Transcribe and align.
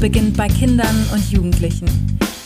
beginnt 0.00 0.34
bei 0.34 0.48
Kindern 0.48 0.96
und 1.12 1.30
Jugendlichen. 1.30 1.86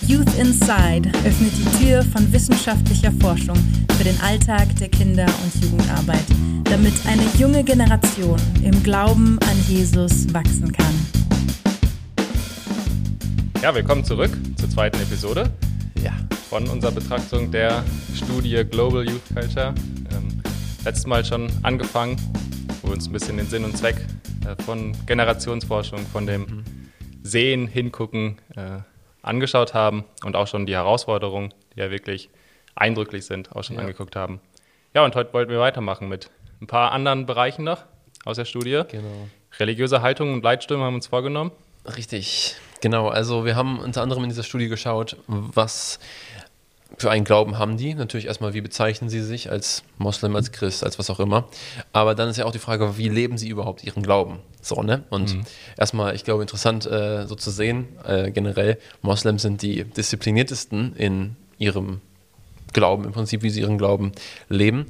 Youth 0.09 0.35
Inside 0.37 1.09
öffnet 1.25 1.53
die 1.57 1.85
Tür 1.85 2.03
von 2.03 2.31
wissenschaftlicher 2.33 3.13
Forschung 3.21 3.57
für 3.97 4.03
den 4.03 4.21
Alltag 4.21 4.75
der 4.81 4.89
Kinder- 4.89 5.33
und 5.45 5.63
Jugendarbeit, 5.65 6.25
damit 6.65 6.95
eine 7.07 7.23
junge 7.39 7.63
Generation 7.63 8.41
im 8.65 8.83
Glauben 8.83 9.39
an 9.39 9.57
Jesus 9.69 10.33
wachsen 10.35 10.73
kann. 10.73 10.95
Ja, 13.63 13.73
willkommen 13.73 14.05
zurück 14.05 14.37
zur 14.57 14.69
zweiten 14.69 15.01
Episode 15.01 15.49
Ja. 16.03 16.13
von 16.51 16.69
unserer 16.69 16.91
Betrachtung 16.93 17.53
der 17.53 17.85
Studie 18.17 18.65
Global 18.69 19.09
Youth 19.09 19.23
Culture. 19.33 19.73
Ähm, 20.11 20.43
letztes 20.85 21.07
Mal 21.07 21.25
schon 21.25 21.49
angefangen, 21.63 22.17
wo 22.83 22.89
wir 22.89 22.95
uns 22.95 23.07
ein 23.07 23.13
bisschen 23.13 23.37
den 23.37 23.47
Sinn 23.49 23.65
und 23.65 23.77
Zweck 23.79 24.05
äh, 24.45 24.61
von 24.65 24.93
Generationsforschung, 25.07 26.01
von 26.13 26.27
dem 26.27 26.47
Sehen, 27.25 27.67
Hingucken 27.67 28.39
äh, 28.55 28.79
angeschaut 29.23 29.75
haben 29.75 30.05
und 30.25 30.37
auch 30.37 30.47
schon 30.47 30.67
die 30.67 30.75
Herausforderungen, 30.75 31.53
die 31.75 31.81
ja 31.81 31.91
wirklich 31.91 32.29
eindrücklich 32.77 33.25
sind, 33.27 33.51
auch 33.57 33.65
schon 33.65 33.77
Ja. 33.77 33.83
angeguckt 33.83 34.15
haben. 34.15 34.41
Ja, 34.95 35.05
und 35.05 35.17
heute 35.17 35.33
wollten 35.33 35.51
wir 35.51 35.59
weitermachen 35.59 36.09
mit 36.09 36.31
ein 36.61 36.67
paar 36.67 36.93
anderen 36.93 37.27
Bereichen 37.27 37.65
noch 37.65 37.85
aus 38.25 38.37
der 38.37 38.45
Studie. 38.45 38.83
Genau. 38.89 39.29
Religiöse 39.59 40.03
Haltung 40.03 40.33
und 40.35 40.45
Leitstimme 40.45 40.83
haben 40.85 40.93
wir 40.93 40.97
uns 40.97 41.07
vorgenommen. 41.07 41.51
Richtig. 41.97 42.57
Genau. 42.81 43.09
Also 43.09 43.45
wir 43.47 43.57
haben 43.57 43.79
unter 43.79 44.03
anderem 44.03 44.25
in 44.25 44.29
dieser 44.29 44.43
Studie 44.43 44.69
geschaut, 44.69 45.17
was 45.27 45.99
für 46.99 47.11
einen 47.11 47.25
Glauben 47.25 47.59
haben 47.59 47.77
die. 47.77 47.95
Natürlich 47.95 48.27
erstmal, 48.27 48.55
wie 48.55 48.61
bezeichnen 48.61 49.11
sie 49.11 49.21
sich 49.21 49.51
als 49.51 49.83
Moslem, 49.99 50.37
als 50.37 50.53
Christ, 50.53 50.85
als 50.85 50.99
was 50.99 51.11
auch 51.11 51.21
immer. 51.21 51.49
Aber 51.93 52.15
dann 52.15 52.29
ist 52.29 52.37
ja 52.37 52.45
auch 52.45 52.53
die 52.53 52.59
Frage, 52.59 52.99
wie 52.99 53.09
leben 53.09 53.39
sie 53.39 53.49
überhaupt 53.49 53.85
ihren 53.85 54.03
Glauben? 54.03 54.39
So, 54.61 54.83
ne? 54.83 55.05
Und 55.11 55.39
erstmal, 55.77 56.15
ich 56.15 56.25
glaube, 56.25 56.43
interessant 56.43 56.87
äh, 56.87 57.27
so 57.27 57.35
zu 57.35 57.51
sehen, 57.51 57.89
äh, 58.07 58.31
generell, 58.31 58.79
Moslems 59.03 59.43
sind 59.43 59.63
die 59.63 59.85
diszipliniertesten 59.85 60.97
in 60.97 61.37
ihrem 61.59 62.01
Glauben, 62.73 63.05
im 63.05 63.13
Prinzip, 63.13 63.43
wie 63.43 63.51
sie 63.51 63.61
ihren 63.61 63.79
Glauben 63.79 64.13
leben. 64.49 64.87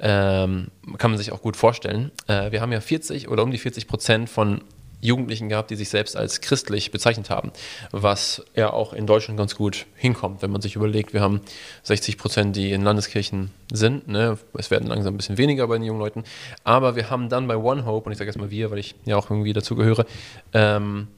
Ähm, 0.00 0.68
kann 0.98 1.10
man 1.10 1.18
sich 1.18 1.32
auch 1.32 1.40
gut 1.40 1.56
vorstellen. 1.56 2.10
Äh, 2.26 2.52
wir 2.52 2.60
haben 2.60 2.72
ja 2.72 2.80
40 2.80 3.28
oder 3.28 3.42
um 3.42 3.50
die 3.50 3.58
40 3.58 3.86
Prozent 3.86 4.28
von 4.28 4.60
Jugendlichen 5.04 5.48
gehabt, 5.48 5.70
die 5.70 5.76
sich 5.76 5.90
selbst 5.90 6.16
als 6.16 6.40
christlich 6.40 6.90
bezeichnet 6.90 7.28
haben, 7.28 7.52
was 7.92 8.42
ja 8.54 8.72
auch 8.72 8.94
in 8.94 9.06
Deutschland 9.06 9.38
ganz 9.38 9.54
gut 9.54 9.86
hinkommt, 9.94 10.40
wenn 10.40 10.50
man 10.50 10.62
sich 10.62 10.76
überlegt, 10.76 11.12
wir 11.12 11.20
haben 11.20 11.42
60 11.82 12.16
Prozent, 12.16 12.56
die 12.56 12.72
in 12.72 12.82
Landeskirchen 12.82 13.50
sind, 13.70 14.08
ne? 14.08 14.38
es 14.54 14.70
werden 14.70 14.88
langsam 14.88 15.14
ein 15.14 15.16
bisschen 15.18 15.36
weniger 15.36 15.68
bei 15.68 15.76
den 15.76 15.84
jungen 15.84 16.00
Leuten, 16.00 16.24
aber 16.64 16.96
wir 16.96 17.10
haben 17.10 17.28
dann 17.28 17.46
bei 17.46 17.56
One 17.56 17.84
Hope, 17.84 18.06
und 18.06 18.12
ich 18.12 18.18
sage 18.18 18.30
jetzt 18.30 18.38
mal 18.38 18.50
wir, 18.50 18.70
weil 18.70 18.78
ich 18.78 18.94
ja 19.04 19.16
auch 19.16 19.30
irgendwie 19.30 19.52
dazugehöre, 19.52 20.06
ähm, 20.54 21.08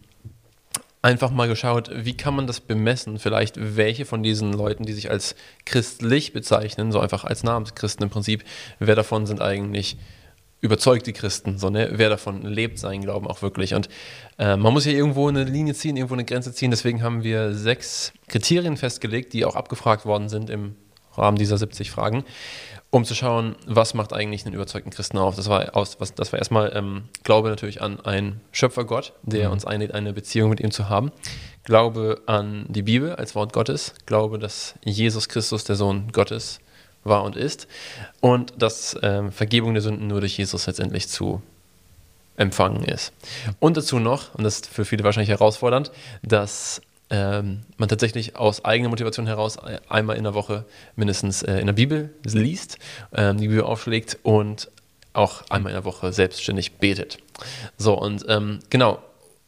einfach 1.06 1.30
mal 1.30 1.46
geschaut, 1.46 1.88
wie 1.94 2.16
kann 2.16 2.34
man 2.34 2.48
das 2.48 2.58
bemessen, 2.58 3.20
vielleicht 3.20 3.76
welche 3.76 4.04
von 4.04 4.24
diesen 4.24 4.52
Leuten, 4.52 4.84
die 4.84 4.92
sich 4.92 5.08
als 5.08 5.36
christlich 5.64 6.32
bezeichnen, 6.32 6.90
so 6.90 6.98
einfach 6.98 7.22
als 7.22 7.44
Namenschristen 7.44 8.02
im 8.02 8.10
Prinzip, 8.10 8.42
wer 8.80 8.96
davon 8.96 9.26
sind 9.26 9.40
eigentlich 9.40 9.96
überzeugte 10.60 11.12
Christen, 11.12 11.58
so, 11.58 11.70
ne? 11.70 11.90
wer 11.92 12.08
davon 12.08 12.42
lebt 12.42 12.78
seinen 12.78 13.02
Glauben 13.02 13.26
auch 13.26 13.42
wirklich. 13.42 13.74
Und 13.74 13.88
äh, 14.38 14.56
man 14.56 14.72
muss 14.72 14.86
ja 14.86 14.92
irgendwo 14.92 15.28
eine 15.28 15.44
Linie 15.44 15.74
ziehen, 15.74 15.96
irgendwo 15.96 16.14
eine 16.14 16.24
Grenze 16.24 16.52
ziehen, 16.52 16.70
deswegen 16.70 17.02
haben 17.02 17.22
wir 17.22 17.54
sechs 17.54 18.12
Kriterien 18.28 18.76
festgelegt, 18.76 19.32
die 19.32 19.44
auch 19.44 19.54
abgefragt 19.54 20.06
worden 20.06 20.28
sind 20.28 20.50
im 20.50 20.74
Rahmen 21.16 21.36
dieser 21.36 21.58
70 21.58 21.90
Fragen, 21.90 22.24
um 22.90 23.04
zu 23.04 23.14
schauen, 23.14 23.56
was 23.66 23.94
macht 23.94 24.12
eigentlich 24.12 24.44
einen 24.44 24.54
überzeugten 24.54 24.90
Christen 24.90 25.18
auf. 25.18 25.36
Das 25.36 25.48
war, 25.48 25.76
aus, 25.76 26.00
was, 26.00 26.14
das 26.14 26.32
war 26.32 26.38
erstmal 26.38 26.72
ähm, 26.74 27.04
Glaube 27.24 27.48
natürlich 27.48 27.82
an 27.82 28.00
einen 28.00 28.40
Schöpfergott, 28.52 29.12
der 29.22 29.50
uns 29.50 29.64
einlädt, 29.64 29.92
eine 29.92 30.12
Beziehung 30.12 30.50
mit 30.50 30.60
ihm 30.60 30.70
zu 30.70 30.88
haben. 30.88 31.12
Glaube 31.64 32.22
an 32.26 32.66
die 32.68 32.82
Bibel 32.82 33.14
als 33.16 33.34
Wort 33.34 33.52
Gottes. 33.52 33.94
Glaube, 34.06 34.38
dass 34.38 34.74
Jesus 34.84 35.28
Christus 35.28 35.64
der 35.64 35.76
Sohn 35.76 36.12
Gottes 36.12 36.60
war 37.06 37.24
und 37.24 37.36
ist. 37.36 37.66
Und 38.20 38.54
dass 38.58 38.96
ähm, 39.02 39.32
Vergebung 39.32 39.74
der 39.74 39.82
Sünden 39.82 40.06
nur 40.06 40.20
durch 40.20 40.36
Jesus 40.38 40.66
letztendlich 40.66 41.08
zu 41.08 41.42
empfangen 42.36 42.84
ist. 42.84 43.12
Und 43.60 43.76
dazu 43.76 43.98
noch, 43.98 44.34
und 44.34 44.44
das 44.44 44.56
ist 44.56 44.66
für 44.66 44.84
viele 44.84 45.04
wahrscheinlich 45.04 45.30
herausfordernd, 45.30 45.90
dass 46.22 46.82
ähm, 47.08 47.62
man 47.76 47.88
tatsächlich 47.88 48.36
aus 48.36 48.64
eigener 48.64 48.88
Motivation 48.88 49.26
heraus 49.26 49.56
e- 49.56 49.78
einmal 49.88 50.16
in 50.16 50.24
der 50.24 50.34
Woche 50.34 50.64
mindestens 50.96 51.42
äh, 51.42 51.58
in 51.58 51.66
der 51.66 51.72
Bibel 51.72 52.10
liest, 52.24 52.78
ähm, 53.14 53.38
die 53.38 53.48
Bibel 53.48 53.62
aufschlägt 53.62 54.18
und 54.22 54.70
auch 55.12 55.48
einmal 55.48 55.72
in 55.72 55.76
der 55.76 55.84
Woche 55.84 56.12
selbstständig 56.12 56.74
betet. 56.74 57.18
So, 57.78 57.94
und 57.94 58.24
ähm, 58.28 58.58
genau, 58.70 58.98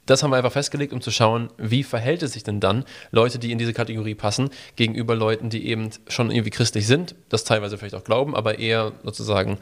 das 0.09 0.23
haben 0.23 0.31
wir 0.31 0.37
einfach 0.37 0.53
festgelegt, 0.53 0.93
um 0.93 1.01
zu 1.01 1.11
schauen, 1.11 1.51
wie 1.59 1.83
verhält 1.83 2.23
es 2.23 2.33
sich 2.33 2.43
denn 2.43 2.61
dann 2.61 2.85
Leute, 3.11 3.39
die 3.39 3.53
in 3.53 3.59
diese 3.59 3.75
Kategorie 3.75 4.15
passen, 4.15 4.51
gegenüber 4.75 5.15
Leuten, 5.15 5.51
die 5.51 5.67
eben 5.67 5.91
schon 6.09 6.31
irgendwie 6.31 6.51
christlich 6.51 6.87
sind, 6.87 7.15
das 7.29 7.45
teilweise 7.45 7.77
vielleicht 7.77 7.95
auch 7.95 8.05
glauben, 8.05 8.35
aber 8.35 8.59
eher 8.59 8.93
sozusagen, 9.05 9.59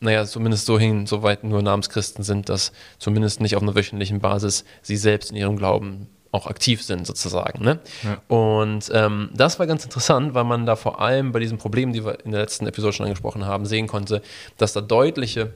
naja, 0.00 0.24
zumindest 0.24 0.66
so 0.66 0.78
hin, 0.78 1.06
soweit 1.06 1.44
nur 1.44 1.62
Namenschristen 1.62 2.24
sind, 2.24 2.48
dass 2.48 2.72
zumindest 2.98 3.40
nicht 3.40 3.54
auf 3.54 3.62
einer 3.62 3.74
wöchentlichen 3.74 4.20
Basis 4.20 4.64
sie 4.80 4.96
selbst 4.96 5.30
in 5.30 5.36
ihrem 5.36 5.56
Glauben 5.56 6.08
auch 6.32 6.46
aktiv 6.46 6.82
sind, 6.82 7.06
sozusagen. 7.06 7.62
Ne? 7.62 7.78
Und 8.26 8.90
ähm, 8.94 9.28
das 9.34 9.58
war 9.58 9.66
ganz 9.66 9.84
interessant, 9.84 10.32
weil 10.32 10.44
man 10.44 10.64
da 10.64 10.76
vor 10.76 11.02
allem 11.02 11.30
bei 11.30 11.40
diesen 11.40 11.58
Problemen, 11.58 11.92
die 11.92 12.06
wir 12.06 12.24
in 12.24 12.32
der 12.32 12.40
letzten 12.40 12.66
Episode 12.66 12.94
schon 12.94 13.04
angesprochen 13.04 13.44
haben, 13.44 13.66
sehen 13.66 13.86
konnte, 13.86 14.22
dass 14.56 14.72
da 14.72 14.80
deutliche 14.80 15.52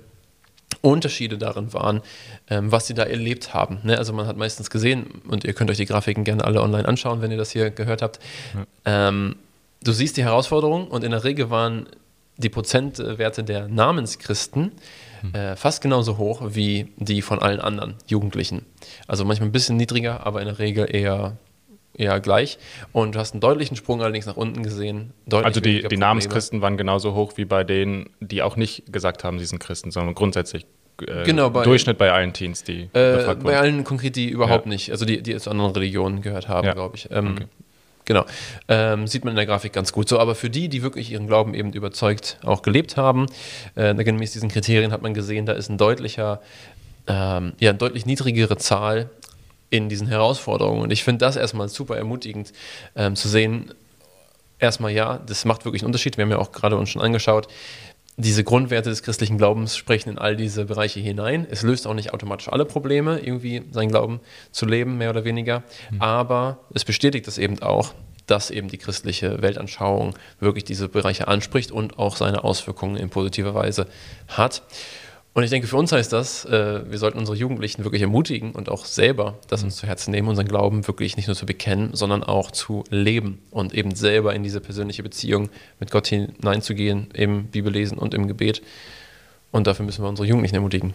Unterschiede 0.86 1.38
darin 1.38 1.72
waren, 1.72 2.00
ähm, 2.48 2.72
was 2.72 2.86
sie 2.86 2.94
da 2.94 3.02
erlebt 3.02 3.54
haben. 3.54 3.78
Ne? 3.82 3.98
Also 3.98 4.12
man 4.12 4.26
hat 4.26 4.36
meistens 4.36 4.70
gesehen, 4.70 5.22
und 5.28 5.44
ihr 5.44 5.52
könnt 5.52 5.70
euch 5.70 5.76
die 5.76 5.86
Grafiken 5.86 6.24
gerne 6.24 6.44
alle 6.44 6.60
online 6.62 6.86
anschauen, 6.86 7.22
wenn 7.22 7.30
ihr 7.30 7.38
das 7.38 7.50
hier 7.50 7.70
gehört 7.70 8.02
habt. 8.02 8.20
Ähm, 8.84 9.36
du 9.82 9.92
siehst 9.92 10.16
die 10.16 10.24
Herausforderung 10.24 10.88
und 10.88 11.04
in 11.04 11.10
der 11.10 11.24
Regel 11.24 11.50
waren 11.50 11.86
die 12.38 12.50
Prozentwerte 12.50 13.44
der 13.44 13.66
Namenschristen 13.68 14.72
äh, 15.32 15.56
fast 15.56 15.82
genauso 15.82 16.18
hoch 16.18 16.42
wie 16.50 16.92
die 16.96 17.22
von 17.22 17.40
allen 17.40 17.60
anderen 17.60 17.94
Jugendlichen. 18.06 18.64
Also 19.06 19.24
manchmal 19.24 19.48
ein 19.48 19.52
bisschen 19.52 19.76
niedriger, 19.76 20.26
aber 20.26 20.40
in 20.40 20.46
der 20.46 20.58
Regel 20.58 20.94
eher, 20.94 21.36
eher 21.94 22.20
gleich. 22.20 22.58
Und 22.92 23.14
du 23.14 23.18
hast 23.18 23.32
einen 23.32 23.40
deutlichen 23.40 23.76
Sprung 23.76 24.02
allerdings 24.02 24.26
nach 24.26 24.36
unten 24.36 24.62
gesehen. 24.62 25.12
Also 25.30 25.60
die, 25.60 25.82
die. 25.82 25.96
Namenschristen 25.96 26.60
waren 26.60 26.76
genauso 26.76 27.14
hoch 27.14 27.32
wie 27.36 27.44
bei 27.44 27.64
denen, 27.64 28.10
die 28.20 28.42
auch 28.42 28.56
nicht 28.56 28.92
gesagt 28.92 29.24
haben, 29.24 29.38
sie 29.38 29.46
sind 29.46 29.58
Christen, 29.58 29.90
sondern 29.90 30.14
grundsätzlich 30.14 30.66
äh, 31.06 31.24
Genau, 31.24 31.50
bei- 31.50 31.64
Durchschnitt 31.64 31.98
bei 31.98 32.10
allen 32.12 32.32
Teens, 32.32 32.62
die 32.64 32.82
Äh, 32.92 33.16
befragt 33.16 33.42
bei 33.42 33.58
allen 33.58 33.84
konkret, 33.84 34.16
die 34.16 34.28
überhaupt 34.28 34.66
Ja. 34.66 34.70
nicht, 34.70 34.90
also 34.90 35.04
die, 35.04 35.22
die 35.22 35.36
zu 35.36 35.50
anderen 35.50 35.72
Religionen 35.72 36.22
gehört 36.22 36.48
haben, 36.48 36.66
Ja. 36.66 36.72
glaube 36.74 36.96
ich. 36.96 37.08
Ähm, 37.10 37.32
Okay. 37.36 37.46
Genau. 38.08 38.24
Ähm, 38.68 39.08
sieht 39.08 39.24
man 39.24 39.32
in 39.32 39.36
der 39.36 39.46
Grafik 39.46 39.72
ganz 39.72 39.92
gut. 39.92 40.08
So, 40.08 40.20
aber 40.20 40.36
für 40.36 40.48
die, 40.48 40.68
die 40.68 40.82
wirklich 40.84 41.10
ihren 41.10 41.26
Glauben 41.26 41.54
eben 41.54 41.72
überzeugt 41.72 42.38
auch 42.44 42.62
gelebt 42.62 42.96
haben, 42.96 43.26
äh, 43.74 43.94
gemäß 43.94 44.30
diesen 44.32 44.48
Kriterien 44.48 44.92
hat 44.92 45.02
man 45.02 45.12
gesehen, 45.12 45.44
da 45.44 45.54
ist 45.54 45.68
ein 45.70 45.76
deutlicher, 45.76 46.40
ähm, 47.08 47.54
ja, 47.58 47.70
eine 47.70 47.78
deutlich 47.78 48.06
niedrigere 48.06 48.58
Zahl 48.58 49.10
in 49.70 49.88
diesen 49.88 50.06
Herausforderungen. 50.06 50.82
Und 50.82 50.92
ich 50.92 51.02
finde 51.02 51.24
das 51.24 51.34
erstmal 51.34 51.68
super 51.68 51.96
ermutigend 51.96 52.52
ähm, 52.94 53.16
zu 53.16 53.28
sehen, 53.28 53.74
erstmal 54.60 54.92
ja, 54.92 55.18
das 55.26 55.44
macht 55.44 55.64
wirklich 55.64 55.82
einen 55.82 55.86
Unterschied. 55.88 56.16
Wir 56.16 56.22
haben 56.26 56.30
ja 56.30 56.38
auch 56.38 56.52
gerade 56.52 56.76
uns 56.76 56.90
schon 56.90 57.02
angeschaut, 57.02 57.48
diese 58.16 58.44
Grundwerte 58.44 58.88
des 58.88 59.02
christlichen 59.02 59.36
Glaubens 59.36 59.76
sprechen 59.76 60.10
in 60.10 60.18
all 60.18 60.36
diese 60.36 60.64
Bereiche 60.64 61.00
hinein. 61.00 61.46
Es 61.50 61.62
löst 61.62 61.86
auch 61.86 61.94
nicht 61.94 62.14
automatisch 62.14 62.48
alle 62.48 62.64
Probleme, 62.64 63.18
irgendwie 63.18 63.62
seinen 63.72 63.90
Glauben 63.90 64.20
zu 64.52 64.64
leben, 64.64 64.96
mehr 64.96 65.10
oder 65.10 65.24
weniger. 65.24 65.62
Aber 65.98 66.58
es 66.72 66.84
bestätigt 66.84 67.28
es 67.28 67.36
eben 67.36 67.60
auch, 67.60 67.92
dass 68.26 68.50
eben 68.50 68.68
die 68.68 68.78
christliche 68.78 69.42
Weltanschauung 69.42 70.14
wirklich 70.40 70.64
diese 70.64 70.88
Bereiche 70.88 71.28
anspricht 71.28 71.70
und 71.70 71.98
auch 71.98 72.16
seine 72.16 72.42
Auswirkungen 72.42 72.96
in 72.96 73.10
positiver 73.10 73.54
Weise 73.54 73.86
hat. 74.28 74.62
Und 75.36 75.42
ich 75.42 75.50
denke, 75.50 75.66
für 75.66 75.76
uns 75.76 75.92
heißt 75.92 76.14
das, 76.14 76.46
äh, 76.46 76.90
wir 76.90 76.96
sollten 76.96 77.18
unsere 77.18 77.36
Jugendlichen 77.36 77.84
wirklich 77.84 78.00
ermutigen 78.00 78.52
und 78.52 78.70
auch 78.70 78.86
selber 78.86 79.38
das 79.48 79.62
uns 79.62 79.76
zu 79.76 79.86
Herzen 79.86 80.10
nehmen, 80.10 80.28
unseren 80.28 80.48
Glauben 80.48 80.86
wirklich 80.88 81.18
nicht 81.18 81.26
nur 81.26 81.36
zu 81.36 81.44
bekennen, 81.44 81.90
sondern 81.92 82.24
auch 82.24 82.50
zu 82.50 82.84
leben 82.88 83.42
und 83.50 83.74
eben 83.74 83.94
selber 83.94 84.34
in 84.34 84.42
diese 84.42 84.62
persönliche 84.62 85.02
Beziehung 85.02 85.50
mit 85.78 85.90
Gott 85.90 86.06
hineinzugehen, 86.06 87.08
im 87.12 87.48
Bibellesen 87.48 87.98
und 87.98 88.14
im 88.14 88.28
Gebet. 88.28 88.62
Und 89.50 89.66
dafür 89.66 89.84
müssen 89.84 90.02
wir 90.02 90.08
unsere 90.08 90.26
Jugendlichen 90.26 90.54
ermutigen. 90.54 90.94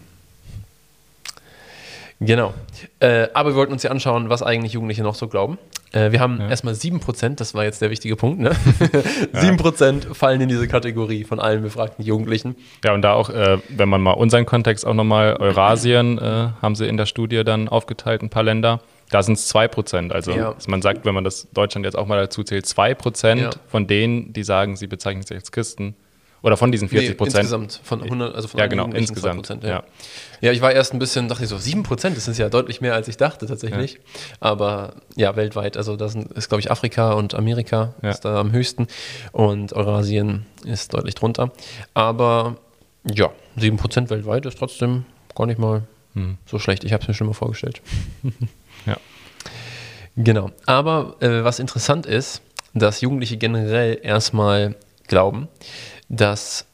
Genau. 2.26 2.54
Äh, 3.00 3.28
aber 3.34 3.50
wir 3.50 3.56
wollten 3.56 3.72
uns 3.72 3.82
ja 3.82 3.90
anschauen, 3.90 4.28
was 4.28 4.42
eigentlich 4.42 4.72
Jugendliche 4.72 5.02
noch 5.02 5.14
so 5.14 5.28
glauben. 5.28 5.58
Äh, 5.92 6.12
wir 6.12 6.20
haben 6.20 6.38
Ja. 6.40 6.48
erstmal 6.48 6.74
7%, 6.74 7.40
das 7.40 7.54
war 7.54 7.64
jetzt 7.64 7.82
der 7.82 7.90
wichtige 7.90 8.16
Punkt, 8.16 8.40
ne? 8.40 8.50
7% 9.34 10.14
fallen 10.14 10.40
in 10.40 10.48
diese 10.48 10.68
Kategorie 10.68 11.24
von 11.24 11.40
allen 11.40 11.62
befragten 11.62 12.04
Jugendlichen. 12.04 12.56
Ja, 12.84 12.94
und 12.94 13.02
da 13.02 13.12
auch, 13.14 13.30
äh, 13.30 13.58
wenn 13.68 13.88
man 13.88 14.00
mal 14.00 14.12
unseren 14.12 14.46
Kontext 14.46 14.86
auch 14.86 14.94
nochmal, 14.94 15.36
Eurasien 15.36 16.18
äh, 16.18 16.48
haben 16.60 16.74
sie 16.74 16.86
in 16.86 16.96
der 16.96 17.06
Studie 17.06 17.44
dann 17.44 17.68
aufgeteilt, 17.68 18.22
ein 18.22 18.30
paar 18.30 18.42
Länder. 18.42 18.80
Da 19.10 19.22
sind 19.22 19.34
es 19.34 19.48
2 19.48 19.68
Prozent. 19.68 20.12
Also 20.12 20.32
Ja. 20.32 20.54
man 20.68 20.80
sagt, 20.80 21.04
wenn 21.04 21.14
man 21.14 21.24
das 21.24 21.46
Deutschland 21.52 21.84
jetzt 21.84 21.96
auch 21.98 22.06
mal 22.06 22.18
dazu 22.18 22.42
zählt, 22.44 22.64
2 22.66 22.94
Prozent 22.94 23.40
Ja. 23.42 23.50
von 23.68 23.86
denen, 23.86 24.32
die 24.32 24.42
sagen, 24.42 24.76
sie 24.76 24.86
bezeichnen 24.86 25.22
sich 25.22 25.36
als 25.36 25.52
Christen 25.52 25.94
Oder 26.42 26.56
von 26.56 26.72
diesen 26.72 26.88
40 26.88 27.16
Prozent. 27.16 27.34
Nee, 27.34 27.40
insgesamt 27.40 27.80
von 27.84 28.02
100, 28.02 28.34
also 28.34 28.48
von 28.48 28.58
ja, 28.58 28.66
genau, 28.66 28.86
insgesamt. 28.86 29.36
Prozent, 29.36 29.62
ja. 29.62 29.70
ja. 29.70 29.84
ja. 30.40 30.52
ich 30.52 30.60
war 30.60 30.72
erst 30.72 30.92
ein 30.92 30.98
bisschen, 30.98 31.28
dachte 31.28 31.44
ich 31.44 31.48
so, 31.48 31.56
7 31.56 31.84
Prozent, 31.84 32.16
das 32.16 32.26
ist 32.26 32.38
ja 32.38 32.48
deutlich 32.48 32.80
mehr, 32.80 32.94
als 32.94 33.06
ich 33.06 33.16
dachte 33.16 33.46
tatsächlich. 33.46 33.94
Ja. 33.94 34.00
Aber 34.40 34.94
ja, 35.14 35.36
weltweit, 35.36 35.76
also 35.76 35.96
das 35.96 36.14
ist, 36.14 36.48
glaube 36.48 36.60
ich, 36.60 36.70
Afrika 36.70 37.12
und 37.12 37.34
Amerika 37.34 37.94
ja. 38.02 38.10
ist 38.10 38.24
da 38.24 38.40
am 38.40 38.50
höchsten 38.50 38.88
und 39.30 39.72
Eurasien 39.72 40.46
ist 40.64 40.92
deutlich 40.94 41.14
drunter. 41.14 41.52
Aber 41.94 42.56
ja, 43.04 43.30
7 43.56 43.76
Prozent 43.76 44.10
weltweit 44.10 44.44
ist 44.44 44.58
trotzdem 44.58 45.04
gar 45.36 45.46
nicht 45.46 45.58
mal 45.58 45.82
hm. 46.14 46.38
so 46.46 46.58
schlecht. 46.58 46.82
Ich 46.84 46.92
habe 46.92 47.02
es 47.02 47.08
mir 47.08 47.14
schon 47.14 47.28
mal 47.28 47.34
vorgestellt. 47.34 47.80
ja. 48.86 48.96
Genau. 50.16 50.50
Aber 50.66 51.16
äh, 51.20 51.44
was 51.44 51.58
interessant 51.58 52.04
ist, 52.04 52.42
dass 52.74 53.00
Jugendliche 53.00 53.36
generell 53.36 53.98
erstmal 54.02 54.74
glauben, 55.06 55.48
dass 56.12 56.66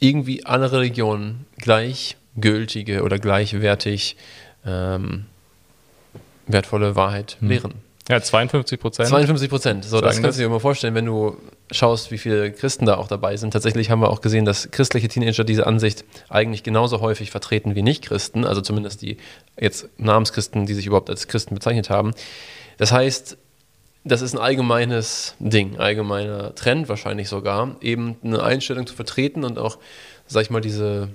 irgendwie 0.00 0.44
alle 0.44 0.72
Religionen 0.72 1.46
gleichgültige 1.58 3.02
oder 3.02 3.18
gleichwertig 3.18 4.16
ähm, 4.64 5.26
wertvolle 6.46 6.96
Wahrheit 6.96 7.36
hm. 7.40 7.48
lehren. 7.48 7.74
Ja, 8.08 8.20
52 8.20 8.78
Prozent. 8.80 9.08
52 9.08 9.50
Prozent. 9.50 9.84
So, 9.84 10.00
das 10.00 10.22
kannst 10.22 10.38
du 10.38 10.42
dir 10.42 10.48
mal 10.48 10.60
vorstellen, 10.60 10.94
wenn 10.94 11.06
du 11.06 11.36
schaust, 11.72 12.12
wie 12.12 12.18
viele 12.18 12.52
Christen 12.52 12.86
da 12.86 12.96
auch 12.96 13.08
dabei 13.08 13.36
sind. 13.36 13.50
Tatsächlich 13.50 13.90
haben 13.90 14.00
wir 14.00 14.10
auch 14.10 14.20
gesehen, 14.20 14.44
dass 14.44 14.70
christliche 14.70 15.08
Teenager 15.08 15.42
diese 15.42 15.66
Ansicht 15.66 16.04
eigentlich 16.28 16.62
genauso 16.62 17.00
häufig 17.00 17.32
vertreten 17.32 17.74
wie 17.74 17.82
Nicht-Christen, 17.82 18.44
also 18.44 18.60
zumindest 18.60 19.02
die 19.02 19.16
jetzt 19.60 19.88
Namenschristen, 19.98 20.66
die 20.66 20.74
sich 20.74 20.86
überhaupt 20.86 21.10
als 21.10 21.26
Christen 21.26 21.56
bezeichnet 21.56 21.90
haben. 21.90 22.12
Das 22.78 22.92
heißt, 22.92 23.36
das 24.06 24.22
ist 24.22 24.34
ein 24.34 24.40
allgemeines 24.40 25.34
Ding, 25.40 25.78
allgemeiner 25.78 26.54
Trend 26.54 26.88
wahrscheinlich 26.88 27.28
sogar, 27.28 27.76
eben 27.80 28.16
eine 28.22 28.42
Einstellung 28.42 28.86
zu 28.86 28.94
vertreten 28.94 29.44
und 29.44 29.58
auch, 29.58 29.78
sag 30.28 30.42
ich 30.42 30.50
mal, 30.50 30.60
diese 30.60 31.08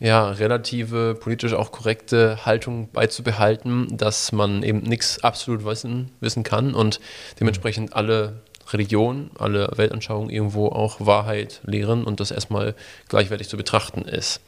ja, 0.00 0.30
relative, 0.30 1.14
politisch 1.14 1.52
auch 1.52 1.70
korrekte 1.70 2.44
Haltung 2.44 2.88
beizubehalten, 2.90 3.96
dass 3.96 4.32
man 4.32 4.62
eben 4.62 4.80
nichts 4.80 5.22
absolut 5.22 5.64
wissen, 5.64 6.10
wissen 6.20 6.42
kann 6.42 6.74
und 6.74 7.00
dementsprechend 7.38 7.94
alle 7.94 8.40
Religionen, 8.72 9.30
alle 9.38 9.70
Weltanschauungen 9.76 10.30
irgendwo 10.30 10.68
auch 10.68 11.04
Wahrheit 11.04 11.60
lehren 11.64 12.02
und 12.04 12.18
das 12.18 12.30
erstmal 12.30 12.74
gleichwertig 13.08 13.48
zu 13.48 13.58
betrachten 13.58 14.02
ist. 14.02 14.40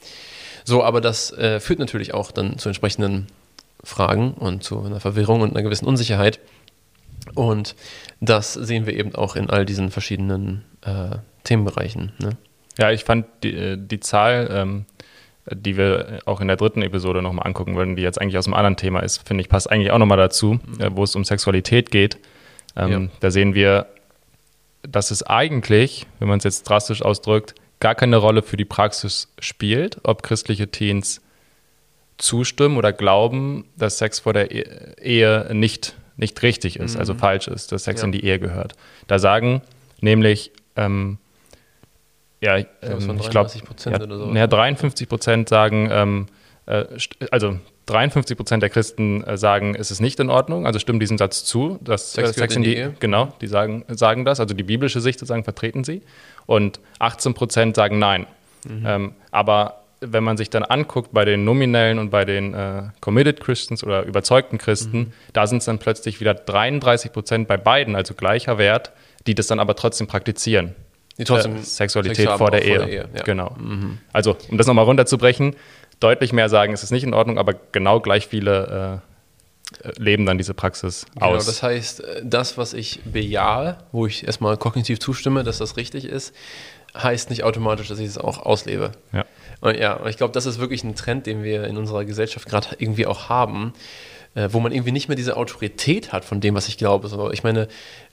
So, 0.65 0.83
aber 0.83 1.03
das 1.03 1.31
äh, 1.33 1.61
führt 1.61 1.79
natürlich 1.79 2.15
auch 2.15 2.33
dann 2.33 2.59
zu 2.59 2.71
entsprechenden 2.71 3.27
Fragen 3.85 4.33
und 4.33 4.65
zu 4.65 4.81
einer 4.83 5.01
Verwirrung 5.01 5.43
und 5.43 5.51
einer 5.51 5.63
gewissen 5.63 5.87
Unsicherheit. 5.87 6.41
Und 7.35 7.75
das 8.21 8.53
sehen 8.53 8.87
wir 8.87 8.95
eben 8.95 9.15
auch 9.15 9.37
in 9.37 9.51
all 9.51 9.65
diesen 9.65 9.91
verschiedenen 9.91 10.65
äh, 10.83 11.17
Themenbereichen. 11.45 12.13
Ne? 12.19 12.37
Ja, 12.79 12.91
ich 12.91 13.05
fand 13.05 13.27
die, 13.43 13.55
äh, 13.55 13.77
die 13.79 14.01
Zahl, 14.01 14.49
ähm, 14.51 14.85
die 15.51 15.77
wir 15.77 16.21
auch 16.25 16.41
in 16.41 16.49
der 16.49 16.57
dritten 16.57 16.83
Episode 16.83 17.23
nochmal 17.23 17.47
angucken 17.47 17.77
würden, 17.77 17.97
die 17.97 18.03
jetzt 18.03 18.21
eigentlich 18.21 18.39
aus 18.39 18.47
einem 18.47 18.55
anderen 18.55 18.77
Thema 18.77 19.01
ist, 19.01 19.27
finde 19.27 19.43
ich, 19.43 19.49
passt 19.49 19.71
eigentlich 19.71 19.91
auch 19.91 19.99
nochmal 19.99 20.19
dazu, 20.19 20.55
mhm. 20.55 20.81
äh, 20.81 20.97
wo 20.97 21.05
es 21.05 21.15
um 21.17 21.25
Sexualität 21.25 21.91
geht. 21.91 22.19
Ähm, 22.77 22.91
ja. 22.91 23.09
Da 23.21 23.31
sehen 23.31 23.55
wir, 23.55 23.87
dass 24.83 25.11
es 25.11 25.23
eigentlich, 25.23 26.07
wenn 26.19 26.29
man 26.29 26.39
es 26.39 26.45
jetzt 26.45 26.69
drastisch 26.69 27.03
ausdrückt, 27.03 27.55
gar 27.81 27.95
keine 27.95 28.17
Rolle 28.17 28.43
für 28.43 28.57
die 28.57 28.65
Praxis 28.65 29.33
spielt, 29.39 29.99
ob 30.05 30.23
christliche 30.23 30.69
Teens 30.69 31.21
zustimmen 32.17 32.77
oder 32.77 32.93
glauben, 32.93 33.67
dass 33.77 33.99
Sex 33.99 34.21
vor 34.21 34.33
der 34.33 34.51
e-, 34.51 34.95
Ehe 35.03 35.51
nicht 35.53 35.95
nicht 36.17 36.43
richtig 36.43 36.77
ist, 36.77 36.97
also 36.97 36.97
mhm. 36.97 37.01
also 37.01 37.15
falsch 37.15 37.49
ist, 37.49 37.73
dass 37.73 37.85
Sex 37.85 38.01
ja. 38.01 38.07
in 38.07 38.13
die 38.13 38.25
Ehe 38.25 38.39
gehört. 38.39 38.75
Da 39.07 39.19
sagen 39.19 39.63
nämlich, 40.01 40.53
ähm, 40.77 41.19
ja, 42.41 42.59
ich, 42.59 42.67
ähm, 42.83 43.19
ich 43.19 43.31
glaube, 43.31 43.51
ja, 43.85 44.17
so. 44.17 44.35
ja, 44.35 44.47
53 44.47 45.09
Prozent 45.09 45.49
sagen, 45.49 45.89
ähm, 45.91 46.27
äh, 46.67 46.85
also 47.31 47.59
53 47.87 48.37
Prozent 48.37 48.63
der 48.63 48.71
Christen 48.71 49.25
äh, 49.25 49.37
sagen, 49.37 49.75
es 49.75 49.91
ist 49.91 50.01
nicht 50.01 50.21
in 50.21 50.31
Ordnung, 50.31 50.67
also 50.67 50.79
stimmen 50.79 51.01
diesem 51.01 51.19
Satz 51.19 51.45
zu, 51.45 51.79
dass 51.83 52.13
Sex, 52.13 52.31
äh, 52.31 52.33
Sex 52.35 52.57
in 52.57 52.63
die, 52.63 52.77
Ehe. 52.77 52.95
Genau, 53.01 53.33
die 53.41 53.47
sagen, 53.47 53.85
sagen 53.89 54.25
das, 54.25 54.41
also 54.41 54.55
die 54.55 54.63
biblische 54.63 55.01
Sicht 55.01 55.19
sozusagen 55.19 55.45
vertreten 55.45 55.85
sie. 55.85 56.03
Und 56.47 56.81
18 56.99 57.35
Prozent 57.35 57.77
sagen 57.77 57.99
nein. 57.99 58.27
Mhm. 58.67 58.85
Ähm, 58.87 59.13
aber 59.31 59.84
wenn 60.07 60.25
man 60.25 60.37
sich 60.37 60.51
dann 60.51 60.63
anguckt 60.63 61.13
bei 61.13 61.25
den 61.25 61.45
nominellen 61.45 61.99
und 61.99 62.11
bei 62.11 62.25
den 62.25 62.55
äh, 62.55 62.85
Committed 63.01 63.41
Christians 63.41 63.83
oder 63.85 64.05
überzeugten 64.05 64.59
Christen, 64.59 64.99
mhm. 64.99 65.13
da 65.33 65.47
sind 65.47 65.59
es 65.59 65.65
dann 65.65 65.79
plötzlich 65.79 66.21
wieder 66.21 66.35
33 66.35 67.13
Prozent 67.13 67.49
bei 67.49 67.57
beiden, 67.57 67.97
also 67.97 68.15
gleicher 68.15 68.59
Wert, 68.59 68.93
die 69.27 69.35
das 69.35 69.47
dann 69.47 69.61
aber 69.61 69.77
trotzdem 69.77 70.07
praktizieren. 70.07 70.75
Die 71.19 71.25
trotzdem 71.25 71.57
äh, 71.57 71.63
Sexualität 71.63 72.29
vor 72.31 72.51
der, 72.51 72.65
Ehe. 72.65 72.77
Vor 72.77 72.87
der 72.87 72.95
Ehe 72.95 73.09
ja. 73.15 73.23
Genau. 73.23 73.55
Mhm. 73.59 73.99
Also, 74.13 74.37
um 74.51 74.59
das 74.59 74.67
nochmal 74.67 74.85
runterzubrechen, 74.85 75.57
deutlich 76.01 76.33
mehr 76.33 76.49
sagen, 76.49 76.73
es 76.73 76.83
ist 76.83 76.91
nicht 76.91 77.05
in 77.05 77.15
Ordnung, 77.15 77.39
aber 77.39 77.55
genau 77.73 78.01
gleich 78.01 78.27
viele 78.27 79.01
äh, 79.85 79.91
leben 79.97 80.27
dann 80.27 80.39
diese 80.39 80.55
Praxis 80.55 81.07
genau, 81.15 81.27
aus. 81.27 81.47
Das 81.47 81.63
heißt, 81.63 82.01
äh, 82.01 82.23
das, 82.25 82.59
was 82.59 82.73
ich 82.75 83.01
bejahe, 83.05 83.79
wo 83.93 84.07
ich 84.07 84.27
erstmal 84.27 84.57
kognitiv 84.57 84.99
zustimme, 84.99 85.45
dass 85.45 85.59
das 85.59 85.77
richtig 85.77 86.05
ist, 86.05 86.35
heißt 86.97 87.31
nicht 87.31 87.45
automatisch, 87.45 87.89
dass 87.89 87.99
ich 87.99 88.07
es 88.07 88.19
auch 88.19 88.39
auslebe. 88.39 88.93
Ja. 89.13 89.25
Und 89.65 89.79
ja, 89.79 89.95
und 89.95 90.11
ich 90.11 90.19
glaube, 90.19 90.35
das 90.35 90.45
ist 90.45 90.59
wirklich 90.59 90.85
ein 90.85 90.95
Trend, 90.95 91.25
den 91.25 91.43
wir 91.43 91.65
in 91.65 91.79
unserer 91.79 92.05
Gesellschaft 92.05 92.47
gerade 92.47 92.77
irgendwie 92.79 93.07
auch 93.07 93.31
haben, 93.31 93.73
äh, 94.35 94.51
wo 94.53 94.61
man 94.61 94.73
irgendwie 94.73 94.93
nicht 94.93 95.09
mehr 95.09 95.17
diese 95.17 95.39
Autorität 95.39 96.13
hat 96.13 96.27
von 96.27 96.43
dem, 96.43 96.55
was 96.55 96.69
ich 96.69 96.77
glaube. 96.77 97.09
So, 97.09 97.31
ich 97.31 97.43
meine, 97.45 97.69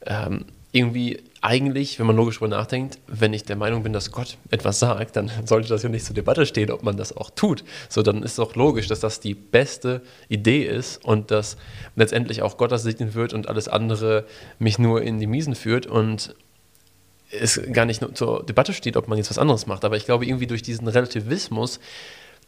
ähm, 0.05 0.45
irgendwie 0.71 1.21
eigentlich, 1.41 1.99
wenn 1.99 2.07
man 2.07 2.15
logisch 2.15 2.39
darüber 2.39 2.55
nachdenkt, 2.55 2.99
wenn 3.07 3.33
ich 3.33 3.43
der 3.43 3.57
Meinung 3.57 3.83
bin, 3.83 3.91
dass 3.91 4.13
Gott 4.13 4.37
etwas 4.49 4.79
sagt, 4.79 5.17
dann 5.17 5.29
sollte 5.45 5.67
das 5.67 5.83
ja 5.83 5.89
nicht 5.89 6.05
zur 6.05 6.15
Debatte 6.15 6.45
stehen, 6.45 6.71
ob 6.71 6.83
man 6.83 6.95
das 6.95 7.17
auch 7.17 7.31
tut. 7.31 7.65
So, 7.89 8.01
dann 8.01 8.23
ist 8.23 8.39
doch 8.39 8.55
logisch, 8.55 8.87
dass 8.87 9.01
das 9.01 9.19
die 9.19 9.33
beste 9.33 10.01
Idee 10.29 10.63
ist 10.63 11.03
und 11.03 11.31
dass 11.31 11.57
letztendlich 11.97 12.43
auch 12.43 12.55
Gott 12.55 12.71
das 12.71 12.83
segnen 12.83 13.13
wird 13.13 13.33
und 13.33 13.49
alles 13.49 13.67
andere 13.67 14.23
mich 14.57 14.79
nur 14.79 15.01
in 15.01 15.19
die 15.19 15.27
Miesen 15.27 15.55
führt 15.55 15.85
und 15.85 16.33
es 17.31 17.61
gar 17.71 17.85
nicht 17.85 18.01
zur 18.17 18.43
Debatte 18.43 18.73
steht, 18.73 18.97
ob 18.97 19.07
man 19.07 19.17
jetzt 19.17 19.29
was 19.29 19.37
anderes 19.37 19.67
macht. 19.67 19.85
Aber 19.85 19.97
ich 19.97 20.05
glaube, 20.05 20.25
irgendwie 20.25 20.47
durch 20.47 20.61
diesen 20.61 20.87
Relativismus 20.87 21.79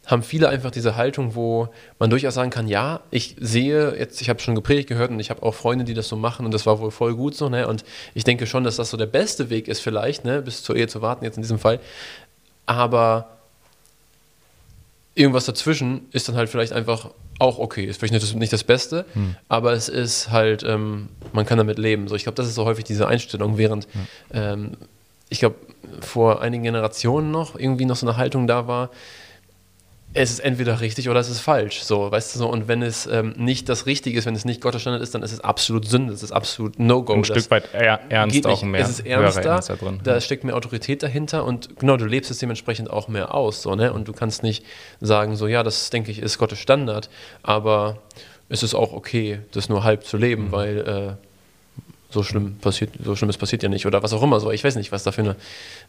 haben 0.06 0.22
viele 0.22 0.48
einfach 0.48 0.70
diese 0.70 0.96
Haltung, 0.96 1.34
wo 1.34 1.68
man 1.98 2.10
durchaus 2.10 2.34
sagen 2.34 2.50
kann, 2.50 2.68
ja, 2.68 3.00
ich 3.10 3.36
sehe 3.40 3.96
jetzt, 3.96 4.20
ich 4.20 4.28
habe 4.28 4.40
schon 4.40 4.54
gepredigt 4.54 4.88
gehört 4.88 5.10
und 5.10 5.18
ich 5.18 5.30
habe 5.30 5.42
auch 5.42 5.54
Freunde, 5.54 5.84
die 5.84 5.94
das 5.94 6.08
so 6.08 6.16
machen 6.16 6.44
und 6.44 6.52
das 6.52 6.66
war 6.66 6.78
wohl 6.78 6.90
voll 6.90 7.14
gut 7.14 7.34
so, 7.34 7.48
ne? 7.48 7.66
Und 7.66 7.84
ich 8.12 8.24
denke 8.24 8.46
schon, 8.46 8.64
dass 8.64 8.76
das 8.76 8.90
so 8.90 8.96
der 8.96 9.06
beste 9.06 9.48
Weg 9.48 9.66
ist 9.66 9.80
vielleicht, 9.80 10.24
ne, 10.24 10.42
bis 10.42 10.62
zur 10.62 10.76
Ehe 10.76 10.88
zu 10.88 11.00
warten 11.00 11.24
jetzt 11.24 11.36
in 11.36 11.42
diesem 11.42 11.58
Fall. 11.58 11.80
Aber 12.66 13.38
irgendwas 15.14 15.46
dazwischen 15.46 16.06
ist 16.12 16.28
dann 16.28 16.36
halt 16.36 16.50
vielleicht 16.50 16.72
einfach 16.72 17.10
auch 17.38 17.58
okay. 17.58 17.84
Ist 17.84 17.98
vielleicht 17.98 18.12
nicht 18.12 18.22
das, 18.22 18.34
nicht 18.34 18.52
das 18.52 18.64
Beste, 18.64 19.04
hm. 19.14 19.36
aber 19.48 19.72
es 19.72 19.88
ist 19.88 20.30
halt, 20.30 20.62
ähm, 20.62 21.08
man 21.32 21.46
kann 21.46 21.58
damit 21.58 21.78
leben. 21.78 22.08
So, 22.08 22.14
ich 22.14 22.24
glaube, 22.24 22.36
das 22.36 22.46
ist 22.46 22.54
so 22.54 22.64
häufig 22.64 22.84
diese 22.84 23.08
Einstellung, 23.08 23.58
während 23.58 23.86
hm. 23.92 24.06
ähm, 24.32 24.70
ich 25.28 25.40
glaube, 25.40 25.56
vor 26.00 26.42
einigen 26.42 26.62
Generationen 26.64 27.30
noch 27.30 27.58
irgendwie 27.58 27.84
noch 27.84 27.96
so 27.96 28.06
eine 28.06 28.16
Haltung 28.16 28.46
da 28.46 28.66
war, 28.66 28.90
es 30.16 30.30
ist 30.30 30.38
entweder 30.38 30.80
richtig 30.80 31.08
oder 31.08 31.18
es 31.18 31.28
ist 31.28 31.40
falsch. 31.40 31.82
So, 31.82 32.10
weißt 32.10 32.34
du 32.34 32.38
so, 32.38 32.48
und 32.48 32.68
wenn 32.68 32.82
es 32.82 33.06
ähm, 33.06 33.34
nicht 33.36 33.68
das 33.68 33.86
Richtige 33.86 34.16
ist, 34.16 34.26
wenn 34.26 34.36
es 34.36 34.44
nicht 34.44 34.60
Gottes 34.60 34.82
Standard 34.82 35.02
ist, 35.02 35.14
dann 35.14 35.24
ist 35.24 35.32
es 35.32 35.40
absolut 35.40 35.86
Sünde, 35.86 36.12
es 36.12 36.22
ist 36.22 36.30
absolut 36.30 36.78
No-Go. 36.78 37.14
Ein 37.14 37.24
Stück 37.24 37.50
weit 37.50 37.74
eher, 37.74 38.00
ernst 38.08 38.46
auch 38.46 38.62
mehr. 38.62 38.80
Es 38.80 38.90
ist 38.90 39.06
ernster, 39.06 39.42
ernst 39.42 39.70
da, 39.70 39.74
drin. 39.74 40.00
da 40.04 40.20
steckt 40.20 40.44
mehr 40.44 40.56
Autorität 40.56 41.02
dahinter 41.02 41.44
und 41.44 41.76
genau, 41.78 41.96
du 41.96 42.04
lebst 42.04 42.30
es 42.30 42.38
dementsprechend 42.38 42.88
auch 42.90 43.08
mehr 43.08 43.34
aus. 43.34 43.60
So, 43.60 43.74
ne? 43.74 43.92
Und 43.92 44.06
du 44.06 44.12
kannst 44.12 44.44
nicht 44.44 44.64
sagen, 45.00 45.34
so, 45.34 45.48
ja, 45.48 45.64
das 45.64 45.90
denke 45.90 46.12
ich 46.12 46.20
ist 46.20 46.38
Gottes 46.38 46.60
Standard, 46.60 47.10
aber 47.42 47.98
es 48.48 48.62
ist 48.62 48.74
auch 48.74 48.92
okay, 48.92 49.40
das 49.50 49.68
nur 49.68 49.82
halb 49.82 50.04
zu 50.04 50.16
leben, 50.16 50.46
mhm. 50.46 50.52
weil 50.52 50.78
äh, 50.78 51.26
so 52.14 52.22
schlimm 52.22 52.56
passiert, 52.58 52.90
so 53.04 53.14
schlimmes 53.16 53.36
passiert 53.36 53.62
ja 53.62 53.68
nicht 53.68 53.84
oder 53.84 54.02
was 54.02 54.12
auch 54.12 54.22
immer 54.22 54.40
so. 54.40 54.50
Ich 54.50 54.64
weiß 54.64 54.76
nicht, 54.76 54.92
was 54.92 55.02
da 55.02 55.12
für 55.12 55.22
eine, 55.22 55.36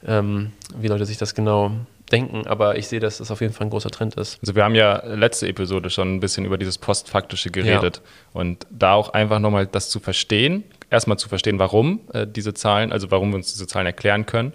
ähm, 0.05 0.51
wie 0.77 0.87
Leute 0.87 1.05
sich 1.05 1.17
das 1.17 1.35
genau 1.35 1.71
denken, 2.11 2.45
aber 2.47 2.77
ich 2.77 2.87
sehe, 2.87 2.99
dass 2.99 3.19
das 3.19 3.31
auf 3.31 3.41
jeden 3.41 3.53
Fall 3.53 3.67
ein 3.67 3.69
großer 3.69 3.89
Trend 3.89 4.15
ist. 4.15 4.39
Also 4.41 4.55
wir 4.55 4.63
haben 4.63 4.75
ja 4.75 5.05
letzte 5.05 5.47
Episode 5.47 5.89
schon 5.89 6.15
ein 6.15 6.19
bisschen 6.19 6.45
über 6.45 6.57
dieses 6.57 6.77
Postfaktische 6.77 7.49
geredet 7.49 8.01
ja. 8.03 8.39
und 8.41 8.67
da 8.69 8.93
auch 8.93 9.09
einfach 9.09 9.39
nochmal 9.39 9.67
das 9.67 9.89
zu 9.89 9.99
verstehen, 9.99 10.63
erstmal 10.89 11.17
zu 11.17 11.29
verstehen, 11.29 11.59
warum 11.59 12.01
äh, 12.13 12.27
diese 12.27 12.53
Zahlen, 12.53 12.91
also 12.91 13.11
warum 13.11 13.29
wir 13.29 13.37
uns 13.37 13.53
diese 13.53 13.67
Zahlen 13.67 13.87
erklären 13.87 14.25
können 14.25 14.53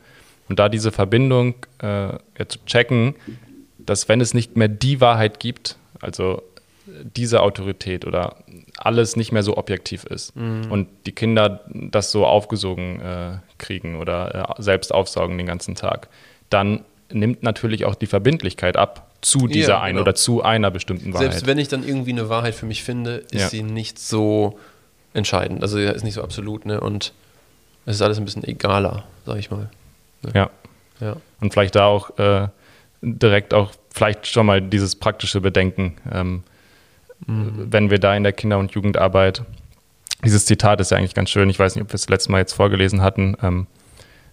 und 0.49 0.59
da 0.59 0.69
diese 0.69 0.93
Verbindung 0.93 1.55
äh, 1.81 1.87
ja, 1.87 2.49
zu 2.49 2.59
checken, 2.67 3.15
dass 3.79 4.09
wenn 4.09 4.21
es 4.21 4.35
nicht 4.35 4.57
mehr 4.57 4.69
die 4.69 5.01
Wahrheit 5.01 5.41
gibt, 5.41 5.77
also 6.01 6.43
diese 7.17 7.43
Autorität 7.43 8.05
oder 8.05 8.37
alles 8.77 9.17
nicht 9.17 9.33
mehr 9.33 9.43
so 9.43 9.57
objektiv 9.57 10.05
ist 10.05 10.37
mhm. 10.37 10.71
und 10.71 10.89
die 11.07 11.13
Kinder 11.13 11.61
das 11.69 12.11
so 12.11 12.27
aufgesogen 12.27 13.01
äh, 13.01 13.39
kriegen 13.59 13.97
oder 13.97 14.57
äh, 14.59 14.63
selbst 14.63 14.93
aufsaugen 14.93 15.39
den 15.39 15.47
ganzen 15.47 15.75
Tag, 15.75 16.09
dann 16.49 16.85
nimmt 17.13 17.43
natürlich 17.43 17.85
auch 17.85 17.95
die 17.95 18.07
Verbindlichkeit 18.07 18.77
ab 18.77 19.11
zu 19.21 19.47
dieser 19.47 19.75
ja, 19.75 19.81
einen 19.81 19.97
genau. 19.97 20.03
oder 20.03 20.15
zu 20.15 20.43
einer 20.43 20.71
bestimmten 20.71 21.13
Wahrheit. 21.13 21.33
Selbst 21.33 21.47
wenn 21.47 21.59
ich 21.59 21.69
dann 21.69 21.87
irgendwie 21.87 22.13
eine 22.13 22.29
Wahrheit 22.29 22.55
für 22.55 22.67
mich 22.67 22.83
finde, 22.83 23.17
ist 23.31 23.41
ja. 23.41 23.49
sie 23.49 23.63
nicht 23.63 23.99
so 23.99 24.59
entscheidend. 25.13 25.63
Also 25.63 25.79
ist 25.79 26.05
nicht 26.05 26.15
so 26.15 26.23
absolut, 26.23 26.65
ne? 26.65 26.81
Und 26.81 27.13
es 27.87 27.97
ist 27.97 28.03
alles 28.03 28.19
ein 28.19 28.25
bisschen 28.25 28.45
egaler, 28.45 29.05
sag 29.27 29.39
ich 29.39 29.51
mal. 29.51 29.69
Ne? 30.23 30.31
Ja. 30.35 30.51
Ja. 31.01 31.17
Und 31.41 31.53
vielleicht 31.53 31.75
da 31.75 31.87
auch 31.87 32.19
äh, 32.19 32.49
direkt 33.03 33.55
auch 33.55 33.73
vielleicht 33.93 34.27
schon 34.27 34.47
mal 34.47 34.61
dieses 34.61 34.97
praktische 34.97 35.41
Bedenken, 35.41 35.97
ähm, 36.13 36.43
wenn 37.27 37.91
wir 37.91 37.99
da 37.99 38.15
in 38.17 38.23
der 38.23 38.33
Kinder- 38.33 38.59
und 38.59 38.73
Jugendarbeit, 38.73 39.43
dieses 40.25 40.47
Zitat 40.47 40.81
ist 40.81 40.91
ja 40.91 40.99
eigentlich 40.99 41.15
ganz 41.15 41.31
schön, 41.31 41.49
ich 41.51 41.59
weiß 41.59 41.75
nicht, 41.77 41.83
ob 41.85 41.91
wir 41.91 41.95
es 41.95 42.03
das 42.03 42.09
letzte 42.11 42.33
Mal 42.33 42.39
jetzt 42.39 42.53
vorgelesen 42.55 43.03
hatten, 43.03 43.37
ähm, 43.43 43.67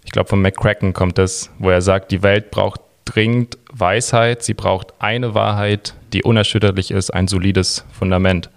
ich 0.04 0.12
glaube 0.12 0.30
von 0.30 0.42
McCracken 0.42 0.94
kommt 0.94 1.18
das, 1.18 1.50
wo 1.60 1.70
er 1.70 1.82
sagt, 1.82 2.12
die 2.12 2.24
Welt 2.24 2.50
braucht 2.52 2.82
dringend 3.06 3.58
Weisheit, 3.72 4.44
sie 4.44 4.54
braucht 4.54 4.94
eine 5.00 5.34
Wahrheit, 5.34 5.96
die 6.14 6.24
unerschütterlich 6.24 6.92
ist, 6.92 7.10
ein 7.12 7.28
solides 7.28 7.86
Fundament. 7.92 8.50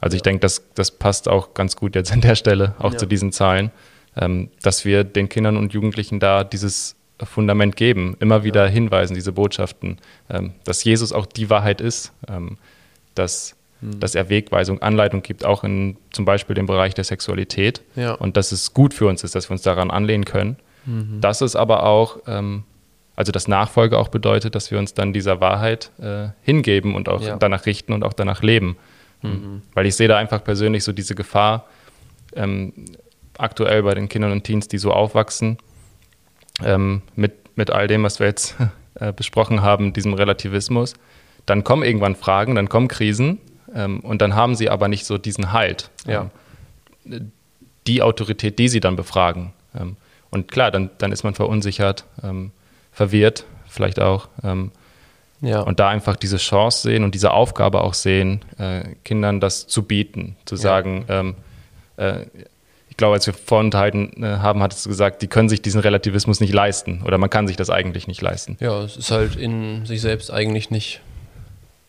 Also 0.00 0.16
ich 0.16 0.22
denke, 0.22 0.40
das, 0.40 0.62
das 0.74 0.90
passt 0.90 1.28
auch 1.28 1.54
ganz 1.54 1.76
gut 1.76 1.94
jetzt 1.94 2.12
an 2.12 2.20
der 2.20 2.34
Stelle, 2.34 2.74
auch 2.78 2.92
Ja. 2.92 2.98
zu 2.98 3.06
diesen 3.06 3.30
Zahlen, 3.32 3.70
ähm, 4.16 4.50
dass 4.62 4.84
wir 4.84 5.04
den 5.04 5.28
Kindern 5.28 5.56
und 5.56 5.72
Jugendlichen 5.72 6.18
da 6.20 6.42
dieses 6.44 6.96
Fundament 7.22 7.76
geben, 7.76 8.16
immer 8.18 8.42
wieder 8.42 8.68
hinweisen, 8.68 9.14
diese 9.14 9.32
Botschaften, 9.32 9.98
ähm, 10.28 10.52
dass 10.64 10.82
Jesus 10.82 11.12
auch 11.12 11.26
die 11.26 11.48
Wahrheit 11.50 11.80
ist, 11.80 12.12
ähm, 12.28 12.56
dass, 13.14 13.56
dass 13.80 14.14
er 14.14 14.28
Wegweisung, 14.28 14.80
Anleitung 14.82 15.22
gibt, 15.22 15.44
auch 15.44 15.64
in 15.64 15.96
zum 16.12 16.24
Beispiel 16.24 16.54
dem 16.54 16.66
Bereich 16.66 16.94
der 16.94 17.04
Sexualität 17.04 17.82
Ja. 17.96 18.12
und 18.14 18.36
dass 18.36 18.52
es 18.52 18.72
gut 18.74 18.94
für 18.94 19.06
uns 19.06 19.24
ist, 19.24 19.34
dass 19.34 19.48
wir 19.48 19.52
uns 19.52 19.62
daran 19.62 19.90
anlehnen 19.90 20.24
können. 20.24 20.56
Dass 21.20 21.40
es 21.42 21.54
aber 21.54 21.84
auch, 21.86 22.18
ähm, 22.26 22.64
also 23.14 23.30
das 23.30 23.46
Nachfolge 23.46 23.98
auch 23.98 24.08
bedeutet, 24.08 24.54
dass 24.56 24.70
wir 24.72 24.78
uns 24.78 24.94
dann 24.94 25.12
dieser 25.12 25.40
Wahrheit 25.40 25.90
äh, 26.00 26.28
hingeben 26.42 26.94
und 26.96 27.08
auch 27.08 27.22
Ja. 27.22 27.36
danach 27.36 27.66
richten 27.66 27.92
und 27.92 28.02
auch 28.04 28.12
danach 28.14 28.42
leben. 28.42 28.76
Weil 29.74 29.86
ich 29.86 29.94
sehe 29.94 30.08
da 30.08 30.16
einfach 30.16 30.42
persönlich 30.42 30.82
so 30.82 30.90
diese 30.92 31.14
Gefahr, 31.14 31.66
ähm, 32.34 32.72
aktuell 33.38 33.84
bei 33.84 33.94
den 33.94 34.08
Kindern 34.08 34.32
und 34.32 34.42
Teens, 34.42 34.66
die 34.66 34.78
so 34.78 34.92
aufwachsen, 34.92 35.58
ähm, 36.64 37.02
mit, 37.14 37.56
mit 37.56 37.70
all 37.70 37.86
dem, 37.86 38.02
was 38.02 38.18
wir 38.18 38.26
jetzt 38.26 38.56
äh, 38.96 39.12
besprochen 39.12 39.62
haben, 39.62 39.92
diesem 39.92 40.14
Relativismus. 40.14 40.94
Dann 41.46 41.64
kommen 41.64 41.82
irgendwann 41.82 42.14
Fragen, 42.16 42.54
dann 42.54 42.68
kommen 42.68 42.88
Krisen 42.88 43.38
ähm, 43.74 44.00
und 44.00 44.22
dann 44.22 44.34
haben 44.34 44.54
sie 44.54 44.70
aber 44.70 44.88
nicht 44.88 45.04
so 45.06 45.18
diesen 45.18 45.52
Halt, 45.52 45.90
Ja. 46.06 46.30
ähm, 47.06 47.32
die 47.86 48.02
Autorität, 48.02 48.58
die 48.58 48.68
sie 48.68 48.80
dann 48.80 48.94
befragen. 48.96 49.52
Ähm, 49.78 49.96
und 50.30 50.50
klar, 50.50 50.70
dann, 50.70 50.90
dann 50.98 51.10
ist 51.12 51.24
man 51.24 51.34
verunsichert, 51.34 52.04
ähm, 52.22 52.52
verwirrt 52.92 53.44
vielleicht 53.68 54.00
auch. 54.00 54.28
Ähm, 54.44 54.70
Ja. 55.40 55.60
und 55.62 55.80
da 55.80 55.88
einfach 55.88 56.14
diese 56.14 56.36
Chance 56.36 56.82
sehen 56.82 57.02
und 57.02 57.14
diese 57.16 57.32
Aufgabe 57.32 57.80
auch 57.82 57.94
sehen, 57.94 58.44
äh, 58.58 58.82
Kindern 59.04 59.40
das 59.40 59.66
zu 59.66 59.82
bieten, 59.82 60.36
zu 60.44 60.54
sagen, 60.54 61.04
ähm, 61.08 61.34
äh, 61.96 62.26
ich 62.88 62.96
glaube, 62.96 63.14
als 63.14 63.26
wir 63.26 63.34
vorhin 63.34 63.66
unterhalten 63.66 64.22
äh, 64.22 64.36
haben, 64.36 64.62
hattest 64.62 64.84
du 64.86 64.90
gesagt, 64.90 65.20
die 65.22 65.26
können 65.26 65.48
sich 65.48 65.60
diesen 65.60 65.80
Relativismus 65.80 66.38
nicht 66.40 66.52
leisten 66.54 67.02
oder 67.04 67.18
man 67.18 67.28
kann 67.30 67.48
sich 67.48 67.56
das 67.56 67.70
eigentlich 67.70 68.06
nicht 68.06 68.20
leisten. 68.22 68.56
Ja, 68.60 68.82
es 68.82 68.96
ist 68.96 69.10
halt 69.10 69.34
in 69.34 69.84
sich 69.84 70.00
selbst 70.00 70.30
eigentlich 70.30 70.70
nicht 70.70 71.00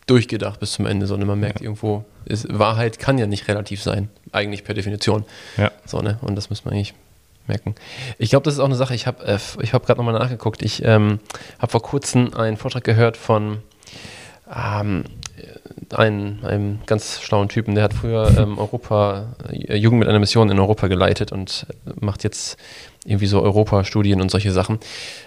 durchgedacht 0.06 0.60
bis 0.60 0.72
zum 0.72 0.86
Ende, 0.86 1.06
sondern 1.06 1.28
man 1.28 1.40
merkt 1.40 1.60
irgendwo, 1.60 2.04
ist, 2.24 2.46
Wahrheit 2.56 2.98
kann 2.98 3.18
ja 3.18 3.26
nicht 3.26 3.48
relativ 3.48 3.82
sein, 3.82 4.10
eigentlich 4.32 4.64
per 4.64 4.74
Definition. 4.74 5.24
Ja. 5.56 5.70
So, 5.86 6.00
ne? 6.00 6.18
Und 6.20 6.36
das 6.36 6.50
muss 6.50 6.64
man 6.64 6.74
eigentlich 6.74 6.94
merken. 7.46 7.74
Ich 8.18 8.30
glaube, 8.30 8.44
das 8.44 8.54
ist 8.54 8.60
auch 8.60 8.66
eine 8.66 8.76
Sache, 8.76 8.94
ich 8.94 9.06
habe 9.06 9.24
äh, 9.24 9.38
ich 9.62 9.72
hab 9.72 9.86
gerade 9.86 9.98
nochmal 9.98 10.18
nachgeguckt. 10.18 10.62
Ich 10.62 10.84
ähm, 10.84 11.20
habe 11.58 11.72
vor 11.72 11.82
kurzem 11.82 12.34
einen 12.34 12.56
Vortrag 12.56 12.84
gehört 12.84 13.16
von 13.16 13.58
ähm, 14.54 15.04
einem, 15.92 16.38
einem 16.44 16.78
ganz 16.86 17.20
schlauen 17.20 17.48
Typen, 17.48 17.74
der 17.74 17.84
hat 17.84 17.94
früher 17.94 18.36
ähm, 18.38 18.58
Europa, 18.58 19.34
äh, 19.50 19.76
Jugend 19.76 20.00
mit 20.00 20.08
einer 20.08 20.18
Mission 20.18 20.50
in 20.50 20.58
Europa 20.58 20.86
geleitet 20.86 21.32
und 21.32 21.66
macht 22.00 22.24
jetzt 22.24 22.56
irgendwie 23.04 23.26
so 23.26 23.42
Europa-Studien 23.42 24.20
und 24.20 24.30
solche 24.30 24.52
Sachen. 24.52 24.78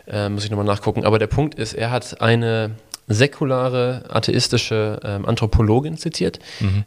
Äh, 0.07 0.29
muss 0.29 0.43
ich 0.43 0.49
nochmal 0.49 0.65
nachgucken. 0.65 1.05
Aber 1.05 1.19
der 1.19 1.27
Punkt 1.27 1.55
ist, 1.55 1.73
er 1.73 1.91
hat 1.91 2.21
eine 2.21 2.71
säkulare, 3.07 4.03
atheistische 4.09 4.99
ähm, 5.03 5.25
Anthropologin 5.25 5.97
zitiert, 5.97 6.39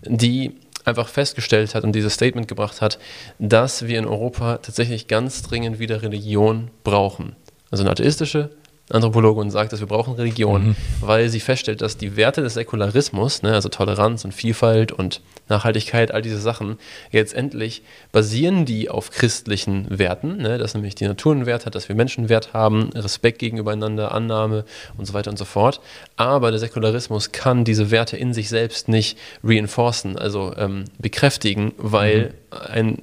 die 0.04 0.52
einfach 0.84 1.08
festgestellt 1.08 1.74
hat 1.74 1.84
und 1.84 1.92
dieses 1.92 2.14
Statement 2.14 2.48
gebracht 2.48 2.80
hat, 2.80 2.98
dass 3.38 3.86
wir 3.86 3.98
in 3.98 4.06
Europa 4.06 4.58
tatsächlich 4.58 5.08
ganz 5.08 5.42
dringend 5.42 5.78
wieder 5.78 6.02
Religion 6.02 6.70
brauchen. 6.84 7.36
Also 7.70 7.84
eine 7.84 7.90
atheistische 7.90 8.50
Anthropologin 8.92 9.50
sagt, 9.50 9.72
dass 9.72 9.80
wir 9.80 9.86
brauchen 9.86 10.14
Religion, 10.14 10.76
weil 11.00 11.28
sie 11.28 11.40
feststellt, 11.40 11.80
dass 11.80 11.96
die 11.96 12.16
Werte 12.16 12.42
des 12.42 12.54
Säkularismus, 12.54 13.42
ne, 13.42 13.52
also 13.54 13.68
Toleranz 13.68 14.24
und 14.24 14.32
Vielfalt 14.32 14.92
und 14.92 15.20
Nachhaltigkeit, 15.48 16.12
all 16.12 16.22
diese 16.22 16.40
Sachen, 16.40 16.78
jetzt 17.10 17.34
endlich 17.34 17.82
basieren 18.12 18.64
die 18.64 18.88
auf 18.88 19.10
christlichen 19.10 19.86
Werten, 19.98 20.38
ne, 20.38 20.58
dass 20.58 20.74
nämlich 20.74 20.94
die 20.94 21.06
Natur 21.06 21.32
einen 21.32 21.46
Wert 21.46 21.66
hat, 21.66 21.74
dass 21.74 21.88
wir 21.88 21.96
Menschen 21.96 22.22
einen 22.22 22.28
Wert 22.28 22.52
haben, 22.52 22.90
Respekt 22.94 23.38
gegenübereinander, 23.38 24.12
Annahme 24.12 24.64
und 24.96 25.06
so 25.06 25.14
weiter 25.14 25.30
und 25.30 25.38
so 25.38 25.44
fort. 25.44 25.80
Aber 26.16 26.50
der 26.50 26.60
Säkularismus 26.60 27.32
kann 27.32 27.64
diese 27.64 27.90
Werte 27.90 28.16
in 28.16 28.34
sich 28.34 28.48
selbst 28.48 28.88
nicht 28.88 29.18
reinforcen, 29.44 30.16
also 30.18 30.54
ähm, 30.56 30.84
bekräftigen, 30.98 31.72
weil 31.78 32.34
ein 32.50 33.02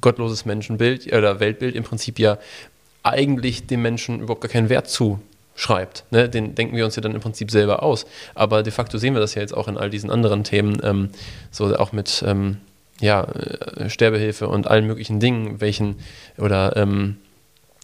gottloses 0.00 0.44
Menschenbild 0.44 1.12
oder 1.12 1.40
Weltbild 1.40 1.74
im 1.74 1.84
Prinzip 1.84 2.18
ja 2.18 2.38
eigentlich 3.02 3.66
dem 3.66 3.82
Menschen 3.82 4.20
überhaupt 4.20 4.42
gar 4.42 4.50
keinen 4.50 4.68
Wert 4.68 4.88
zuschreibt. 4.88 6.04
Ne? 6.10 6.28
Den 6.28 6.54
denken 6.54 6.76
wir 6.76 6.84
uns 6.84 6.96
ja 6.96 7.02
dann 7.02 7.14
im 7.14 7.20
Prinzip 7.20 7.50
selber 7.50 7.82
aus. 7.82 8.06
Aber 8.34 8.62
de 8.62 8.72
facto 8.72 8.98
sehen 8.98 9.14
wir 9.14 9.20
das 9.20 9.34
ja 9.34 9.42
jetzt 9.42 9.56
auch 9.56 9.68
in 9.68 9.76
all 9.76 9.90
diesen 9.90 10.10
anderen 10.10 10.44
Themen, 10.44 10.80
ähm, 10.82 11.10
so 11.50 11.74
auch 11.76 11.92
mit 11.92 12.22
ähm, 12.26 12.58
ja, 13.00 13.24
äh, 13.24 13.88
Sterbehilfe 13.88 14.48
und 14.48 14.66
allen 14.66 14.86
möglichen 14.86 15.20
Dingen, 15.20 15.60
welchen 15.60 15.96
oder 16.38 16.76
ähm, 16.76 17.16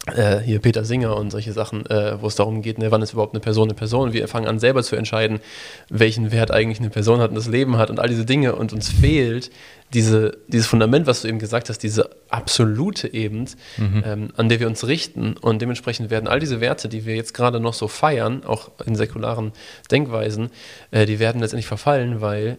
äh, 0.06 0.38
hier 0.38 0.60
Peter 0.60 0.84
Singer 0.84 1.16
und 1.16 1.30
solche 1.30 1.52
Sachen, 1.52 1.84
äh, 1.86 2.20
wo 2.20 2.28
es 2.28 2.36
darum 2.36 2.62
geht, 2.62 2.78
ne, 2.78 2.90
wann 2.90 3.02
ist 3.02 3.12
überhaupt 3.12 3.34
eine 3.34 3.40
Person 3.40 3.68
eine 3.68 3.74
Person. 3.74 4.12
Wir 4.12 4.28
fangen 4.28 4.46
an 4.46 4.58
selber 4.58 4.82
zu 4.82 4.96
entscheiden, 4.96 5.40
welchen 5.88 6.30
Wert 6.32 6.50
eigentlich 6.50 6.78
eine 6.78 6.90
Person 6.90 7.20
hat 7.20 7.30
und 7.30 7.34
das 7.34 7.48
Leben 7.48 7.76
hat 7.76 7.90
und 7.90 7.98
all 7.98 8.08
diese 8.08 8.24
Dinge. 8.24 8.54
Und 8.54 8.72
uns 8.72 8.88
fehlt 8.88 9.50
diese, 9.92 10.38
dieses 10.48 10.66
Fundament, 10.66 11.06
was 11.06 11.22
du 11.22 11.28
eben 11.28 11.38
gesagt 11.38 11.68
hast, 11.68 11.78
diese 11.78 12.10
absolute 12.28 13.12
eben, 13.12 13.46
ähm, 13.78 14.30
an 14.36 14.48
der 14.48 14.60
wir 14.60 14.66
uns 14.66 14.86
richten. 14.86 15.36
Und 15.36 15.60
dementsprechend 15.62 16.10
werden 16.10 16.28
all 16.28 16.40
diese 16.40 16.60
Werte, 16.60 16.88
die 16.88 17.04
wir 17.04 17.16
jetzt 17.16 17.34
gerade 17.34 17.60
noch 17.60 17.74
so 17.74 17.88
feiern, 17.88 18.44
auch 18.44 18.70
in 18.84 18.94
säkularen 18.94 19.52
Denkweisen, 19.90 20.50
äh, 20.90 21.06
die 21.06 21.18
werden 21.18 21.40
letztendlich 21.40 21.66
verfallen, 21.66 22.20
weil 22.20 22.58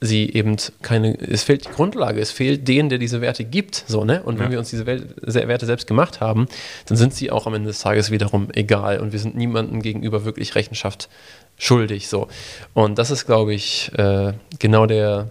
sie 0.00 0.28
eben 0.30 0.56
keine, 0.82 1.18
es 1.18 1.44
fehlt 1.44 1.64
die 1.64 1.70
Grundlage, 1.70 2.20
es 2.20 2.30
fehlt 2.30 2.68
den, 2.68 2.88
der 2.90 2.98
diese 2.98 3.20
Werte 3.20 3.44
gibt, 3.44 3.84
so, 3.86 4.04
ne? 4.04 4.22
Und 4.22 4.38
wenn 4.38 4.46
Ja. 4.46 4.52
wir 4.52 4.58
uns 4.58 4.68
diese 4.70 4.84
Werte 4.86 5.66
selbst 5.66 5.86
gemacht 5.86 6.20
haben, 6.20 6.46
dann 6.86 6.98
sind 6.98 7.14
sie 7.14 7.30
auch 7.30 7.46
am 7.46 7.54
Ende 7.54 7.68
des 7.68 7.78
Tages 7.80 8.10
wiederum 8.10 8.48
egal 8.52 9.00
und 9.00 9.12
wir 9.12 9.18
sind 9.18 9.34
niemandem 9.36 9.80
gegenüber 9.80 10.24
wirklich 10.24 10.54
Rechenschaft 10.56 11.08
schuldig, 11.56 12.08
so. 12.08 12.28
Und 12.74 12.98
das 12.98 13.10
ist, 13.10 13.24
glaube 13.26 13.54
ich, 13.54 13.90
äh, 13.96 14.32
genau 14.58 14.84
der, 14.86 15.30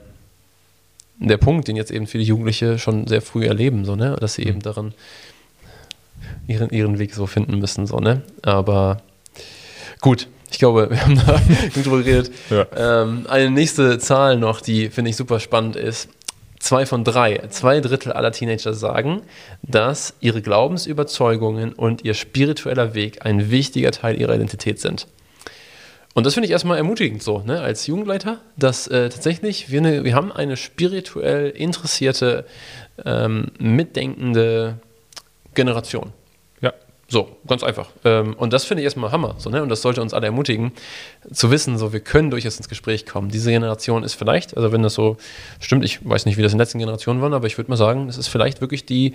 der 1.20 1.38
Punkt, 1.38 1.68
den 1.68 1.76
jetzt 1.76 1.92
eben 1.92 2.08
viele 2.08 2.24
Jugendliche 2.24 2.80
schon 2.80 3.06
sehr 3.06 3.22
früh 3.22 3.46
erleben, 3.46 3.86
so, 3.86 3.96
ne? 3.96 4.16
Dass 4.20 4.34
sie 4.36 4.44
eben 4.44 4.62
daran 4.62 4.94
ihren, 6.48 6.70
ihren 6.72 6.98
Weg 7.00 7.14
so 7.14 7.28
finden 7.28 7.60
müssen, 7.60 7.86
so, 7.86 7.98
ne? 8.00 8.24
Aber 8.42 9.02
gut, 10.02 10.28
ich 10.54 10.60
glaube, 10.60 10.92
wir 10.92 11.02
haben 11.02 11.16
da 11.16 11.42
drüber 11.82 11.98
geredet. 12.04 12.32
Ja. 12.52 12.68
Ähm, 13.02 13.26
eine 13.28 13.50
nächste 13.50 13.98
Zahl 13.98 14.38
noch, 14.38 14.62
die 14.62 14.90
finde 14.90 15.10
ich 15.10 15.16
super 15.16 15.40
spannend 15.40 15.76
ist. 15.76 16.10
Zwei 16.60 16.86
von 16.86 17.04
drei, 17.04 17.42
zwei 17.50 17.82
Drittel 17.82 18.14
aller 18.14 18.32
Teenager 18.32 18.74
sagen, 18.74 19.24
dass 19.64 20.14
ihre 20.22 20.42
Glaubensüberzeugungen 20.42 21.74
und 21.74 22.06
ihr 22.06 22.14
spiritueller 22.14 22.94
Weg 22.94 23.26
ein 23.26 23.50
wichtiger 23.50 23.92
Teil 23.92 24.18
ihrer 24.22 24.36
Identität 24.36 24.80
sind. 24.80 25.08
Und 26.14 26.28
das 26.28 26.36
finde 26.36 26.46
ich 26.46 26.52
erstmal 26.52 26.78
ermutigend 26.78 27.24
so, 27.24 27.40
ne, 27.40 27.60
als 27.60 27.88
Jugendleiter, 27.88 28.38
dass 28.56 28.88
äh, 28.88 29.10
tatsächlich 29.10 29.72
wir, 29.72 29.80
eine, 29.80 30.04
wir 30.04 30.14
haben 30.14 30.32
eine 30.32 30.56
spirituell 30.56 31.50
interessierte, 31.50 32.46
ähm, 33.04 33.48
mitdenkende 33.58 34.78
Generation. 35.56 36.14
Ja. 37.14 37.20
So, 37.20 37.30
ganz 37.48 37.64
einfach. 37.64 37.90
Ähm, 38.04 38.34
und 38.36 38.54
das 38.54 38.66
finde 38.66 38.82
ich 38.82 38.86
erstmal 38.86 39.12
Hammer. 39.12 39.36
So, 39.38 39.50
ne? 39.50 39.62
Und 39.62 39.70
das 39.70 39.82
sollte 39.82 40.02
uns 40.02 40.14
alle 40.14 40.26
ermutigen, 40.26 40.72
zu 41.32 41.52
wissen, 41.52 41.78
so, 41.78 41.94
wir 41.94 42.00
können 42.00 42.32
durchaus 42.32 42.58
ins 42.58 42.70
Gespräch 42.70 43.06
kommen. 43.06 43.30
Diese 43.30 43.52
Generation 43.52 44.04
ist 44.04 44.16
vielleicht, 44.16 44.58
also 44.58 44.72
wenn 44.72 44.82
das 44.84 44.94
so 44.96 45.18
stimmt, 45.60 45.86
ich 45.86 46.00
weiß 46.08 46.26
nicht, 46.26 46.38
wie 46.38 46.42
das 46.42 46.52
in 46.54 46.58
den 46.58 46.64
letzten 46.64 46.80
Generationen 46.80 47.22
war, 47.22 47.32
aber 47.32 47.48
ich 47.48 47.58
würde 47.58 47.70
mal 47.70 47.78
sagen, 47.78 48.10
es 48.10 48.18
ist 48.18 48.28
vielleicht 48.28 48.62
wirklich 48.62 48.86
die 48.86 49.14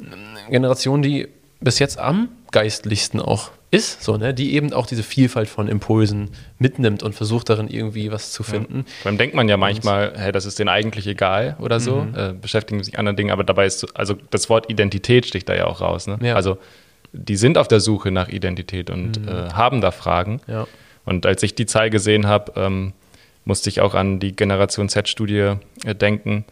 äh, 0.00 0.50
Generation, 0.50 1.02
die 1.02 1.28
bis 1.60 1.78
jetzt 1.78 1.98
am 1.98 2.28
geistlichsten 2.50 3.20
auch 3.20 3.50
ist, 3.70 4.02
so, 4.04 4.16
ne? 4.16 4.32
die 4.32 4.54
eben 4.54 4.72
auch 4.72 4.86
diese 4.86 5.02
Vielfalt 5.02 5.48
von 5.48 5.66
Impulsen 5.66 6.30
mitnimmt 6.58 7.02
und 7.02 7.14
versucht 7.14 7.48
darin 7.50 7.66
irgendwie 7.68 8.12
was 8.12 8.30
zu 8.30 8.42
finden. 8.44 8.84
Vor 9.02 9.08
allem 9.10 9.18
denkt 9.18 9.34
man 9.34 9.48
ja 9.48 9.56
manchmal, 9.56 10.12
hey, 10.16 10.30
das 10.30 10.44
ist 10.46 10.58
denen 10.60 10.68
eigentlich 10.68 11.06
egal 11.08 11.56
oder 11.58 11.80
so, 11.80 11.96
Mhm. 12.02 12.14
äh, 12.16 12.32
beschäftigen 12.40 12.84
sich 12.84 12.98
anderen 12.98 13.16
Dingen, 13.16 13.30
aber 13.32 13.42
dabei 13.44 13.66
ist, 13.66 13.80
so- 13.80 13.88
also 13.94 14.14
das 14.30 14.48
Wort 14.48 14.70
Identität 14.70 15.26
sticht 15.26 15.48
da 15.48 15.54
ja 15.54 15.66
auch 15.66 15.80
raus. 15.80 16.06
Ne? 16.06 16.18
Ja. 16.22 16.36
Also 16.36 16.58
die 17.14 17.36
sind 17.36 17.56
auf 17.56 17.68
der 17.68 17.80
Suche 17.80 18.10
nach 18.10 18.28
Identität 18.28 18.90
und 18.90 19.26
äh, 19.26 19.50
haben 19.52 19.80
da 19.80 19.90
Fragen. 19.92 20.40
Mhm. 20.46 20.52
Ja. 20.52 20.66
Und 21.04 21.26
als 21.26 21.42
ich 21.42 21.54
die 21.54 21.66
Zahl 21.66 21.90
gesehen 21.90 22.26
habe, 22.26 22.52
ähm, 22.56 22.92
musste 23.44 23.68
ich 23.68 23.80
auch 23.80 23.94
an 23.94 24.20
die 24.20 24.34
Generation 24.34 24.88
Z-Studie 24.88 25.54
äh, 25.84 25.94
denken, 25.94 26.44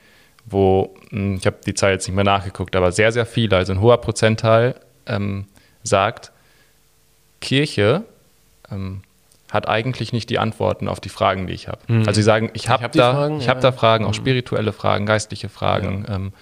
wo, 0.45 0.95
mh, 1.11 1.39
ich 1.39 1.47
habe 1.47 1.57
die 1.67 1.75
Zahl 1.75 1.93
jetzt 1.93 2.07
nicht 2.07 2.15
mehr 2.15 2.25
nachgeguckt, 2.25 2.77
aber 2.77 2.93
sehr, 2.93 3.13
sehr 3.13 3.27
viele, 3.27 3.57
also 3.57 3.73
ein 3.73 3.81
hoher 3.81 4.01
Prozentteil 4.01 4.75
ähm, 5.07 5.47
sagt, 5.83 6.31
Kirche 7.41 8.05
ähm, 8.71 9.03
hat 9.51 9.69
eigentlich 9.69 10.13
nicht 10.13 10.31
die 10.31 10.39
Antworten 10.39 10.89
auf 10.89 11.01
die 11.01 11.09
Fragen, 11.09 11.47
die 11.47 11.53
ich 11.55 11.69
habe. 11.69 11.81
Mhm. 11.89 12.01
Also 12.07 12.13
sie 12.13 12.23
sagen, 12.23 12.51
ich 12.55 12.69
habe 12.69 12.85
hab 12.85 12.93
da, 12.93 13.13
Fragen, 13.13 13.39
ich 13.39 13.45
ja. 13.45 13.51
habe 13.51 13.61
da 13.61 13.73
Fragen, 13.73 14.05
auch 14.05 14.11
Mhm. 14.11 14.15
spirituelle 14.15 14.73
Fragen, 14.73 15.07
geistliche 15.07 15.49
Fragen. 15.49 16.07
Ähm, 16.09 16.33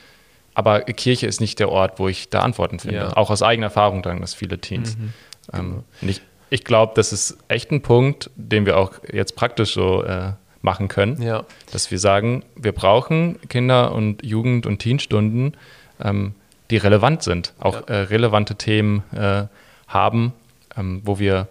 aber 0.54 0.80
Kirche 0.82 1.26
ist 1.26 1.40
nicht 1.40 1.58
der 1.58 1.68
Ort, 1.70 1.98
wo 1.98 2.08
ich 2.08 2.28
da 2.30 2.40
Antworten 2.40 2.78
finde. 2.80 2.96
Ja. 2.96 3.16
Auch 3.16 3.30
aus 3.30 3.42
eigener 3.42 3.66
Erfahrung 3.68 4.02
sagen 4.02 4.20
das 4.20 4.34
viele 4.34 4.58
Teens. 4.58 4.96
Mhm. 4.96 5.12
Ähm, 5.52 5.84
und 6.02 6.08
ich 6.08 6.22
ich 6.52 6.64
glaube, 6.64 6.94
das 6.96 7.12
ist 7.12 7.38
echt 7.46 7.70
ein 7.70 7.80
Punkt, 7.80 8.28
den 8.34 8.66
wir 8.66 8.76
auch 8.76 8.94
jetzt 9.12 9.36
praktisch 9.36 9.72
so 9.74 10.02
äh, 10.02 10.32
machen 10.62 10.88
können 10.88 11.22
Ja. 11.22 11.44
dass 11.72 11.90
wir 11.92 11.98
sagen, 12.00 12.42
wir 12.56 12.72
brauchen 12.72 13.38
Kinder- 13.48 13.92
und 13.92 14.24
Jugend- 14.24 14.66
und 14.66 14.78
Teenstunden, 14.80 15.56
ähm, 16.02 16.34
die 16.70 16.76
relevant 16.76 17.22
sind, 17.22 17.54
auch 17.60 17.88
Ja. 17.88 17.94
äh, 17.94 17.96
relevante 18.02 18.56
Themen 18.56 19.04
äh, 19.14 19.44
haben, 19.86 20.32
ähm, 20.76 21.02
wo 21.04 21.20
wir 21.20 21.46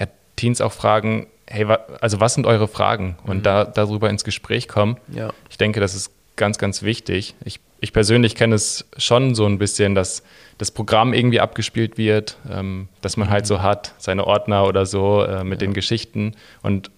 ja, 0.00 0.06
Teens 0.36 0.60
auch 0.60 0.72
fragen, 0.72 1.28
hey, 1.46 1.68
wa 1.68 1.78
also 2.00 2.18
was 2.18 2.34
sind 2.34 2.44
eure 2.46 2.66
Fragen? 2.66 3.16
Und 3.24 3.46
da, 3.46 3.64
darüber 3.64 4.10
ins 4.10 4.24
Gespräch 4.24 4.66
kommen. 4.66 4.96
Ich 5.50 5.56
denke, 5.58 5.78
das 5.80 5.94
ist 5.94 6.10
ganz, 6.36 6.58
ganz 6.58 6.82
wichtig. 6.82 7.34
Ich, 7.44 7.60
ich 7.82 7.92
persönlich 7.92 8.36
kenne 8.36 8.54
es 8.54 8.86
schon 8.96 9.34
so 9.34 9.44
ein 9.44 9.58
bisschen, 9.58 9.96
dass 9.96 10.22
das 10.56 10.70
Programm 10.70 11.12
irgendwie 11.12 11.40
abgespielt 11.40 11.98
wird, 11.98 12.36
ähm, 12.48 12.88
dass 13.00 13.16
man 13.16 13.28
halt 13.28 13.44
so 13.44 13.60
hat, 13.60 13.92
seine 13.98 14.24
Ordner 14.24 14.66
oder 14.68 14.86
so 14.86 15.24
äh, 15.24 15.42
mit 15.42 15.60
den 15.60 15.74
Geschichten. 15.74 16.34
Und 16.62 16.92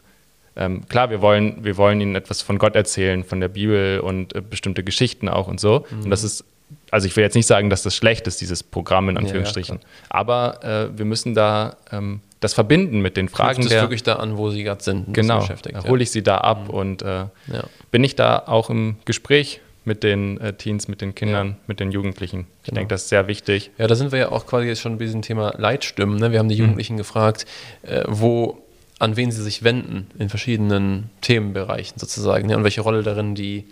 ähm, 0.57 0.87
klar, 0.87 1.09
wir 1.09 1.23
wollen, 1.23 1.65
wir 1.65 1.79
wollen 1.79 2.03
ihnen 2.03 2.15
etwas 2.15 2.43
von 2.43 2.59
Gott 2.59 2.77
erzählen, 2.77 3.25
von 3.25 3.41
der 3.41 3.49
Bibel 3.49 4.01
und 4.01 4.35
äh, 4.35 4.43
bestimmte 4.43 4.85
Geschichten 4.85 5.31
auch 5.31 5.49
und 5.49 5.59
so. 5.59 5.87
Und 5.91 6.11
das 6.11 6.23
ist, 6.23 6.45
also 6.91 7.07
ich 7.07 7.17
will 7.17 7.25
jetzt 7.25 7.35
nicht 7.35 7.47
sagen, 7.47 7.71
dass 7.71 7.83
das 7.83 7.97
schlecht 7.97 8.27
ist, 8.27 8.43
dieses 8.43 8.63
Programm 8.63 9.09
in 9.09 9.17
ja, 9.17 9.23
Anführungsstrichen. 9.23 9.79
Aber 10.11 10.63
äh, 10.63 10.99
wir 10.99 11.07
müssen 11.07 11.35
da 11.35 11.77
ähm, 11.93 12.21
das 12.41 12.53
verbinden 12.53 13.01
mit 13.01 13.17
den 13.17 13.31
Fragen 13.31 13.55
Knüpft 13.63 13.73
es 13.73 13.81
wirklich 13.81 14.03
da 14.03 14.17
an, 14.17 14.37
wo 14.37 14.51
sie 14.51 14.65
gerade 14.65 14.85
sind. 14.85 15.15
Genau, 15.15 15.39
beschäftigt, 15.39 15.89
hole 15.89 16.03
ich 16.03 16.11
sie 16.11 16.23
da 16.23 16.37
ab 16.39 16.69
und 16.69 17.01
äh, 17.01 17.07
Ja. 17.47 17.65
bin 17.91 18.05
ich 18.05 18.17
da 18.17 18.43
auch 18.45 18.69
im 18.69 18.97
Gespräch 19.07 19.63
mit 19.85 20.03
den 20.03 20.41
äh, 20.41 20.55
Teens, 20.55 20.89
mit 20.89 21.01
den 21.01 21.15
Kindern, 21.15 21.57
mit 21.67 21.81
den 21.81 21.93
Jugendlichen. 21.93 22.47
Ich 22.63 22.69
Genau. 22.71 22.77
denke, 22.81 22.95
das 22.95 23.03
ist 23.03 23.09
sehr 23.11 23.27
wichtig. 23.29 23.71
Ja, 23.79 23.87
da 23.87 23.95
sind 23.95 24.13
wir 24.13 24.19
ja 24.19 24.33
auch 24.33 24.47
quasi 24.47 24.67
jetzt 24.67 24.81
schon 24.81 24.99
bei 24.99 25.05
diesem 25.05 25.23
Thema 25.23 25.55
Leitstimmen. 25.59 26.17
Ne? 26.19 26.33
Wir 26.33 26.39
haben 26.39 26.49
die 26.49 26.55
Jugendlichen 26.57 26.97
gefragt, 26.97 27.45
äh, 27.83 28.05
wo, 28.07 28.59
an 28.99 29.17
wen 29.17 29.31
sie 29.31 29.43
sich 29.43 29.63
wenden 29.63 30.07
in 30.19 30.29
verschiedenen 30.29 31.11
Themenbereichen 31.21 31.99
sozusagen 31.99 32.47
ne? 32.47 32.57
und 32.57 32.65
welche 32.65 32.81
Rolle 32.81 33.03
darin 33.03 33.35
die 33.35 33.67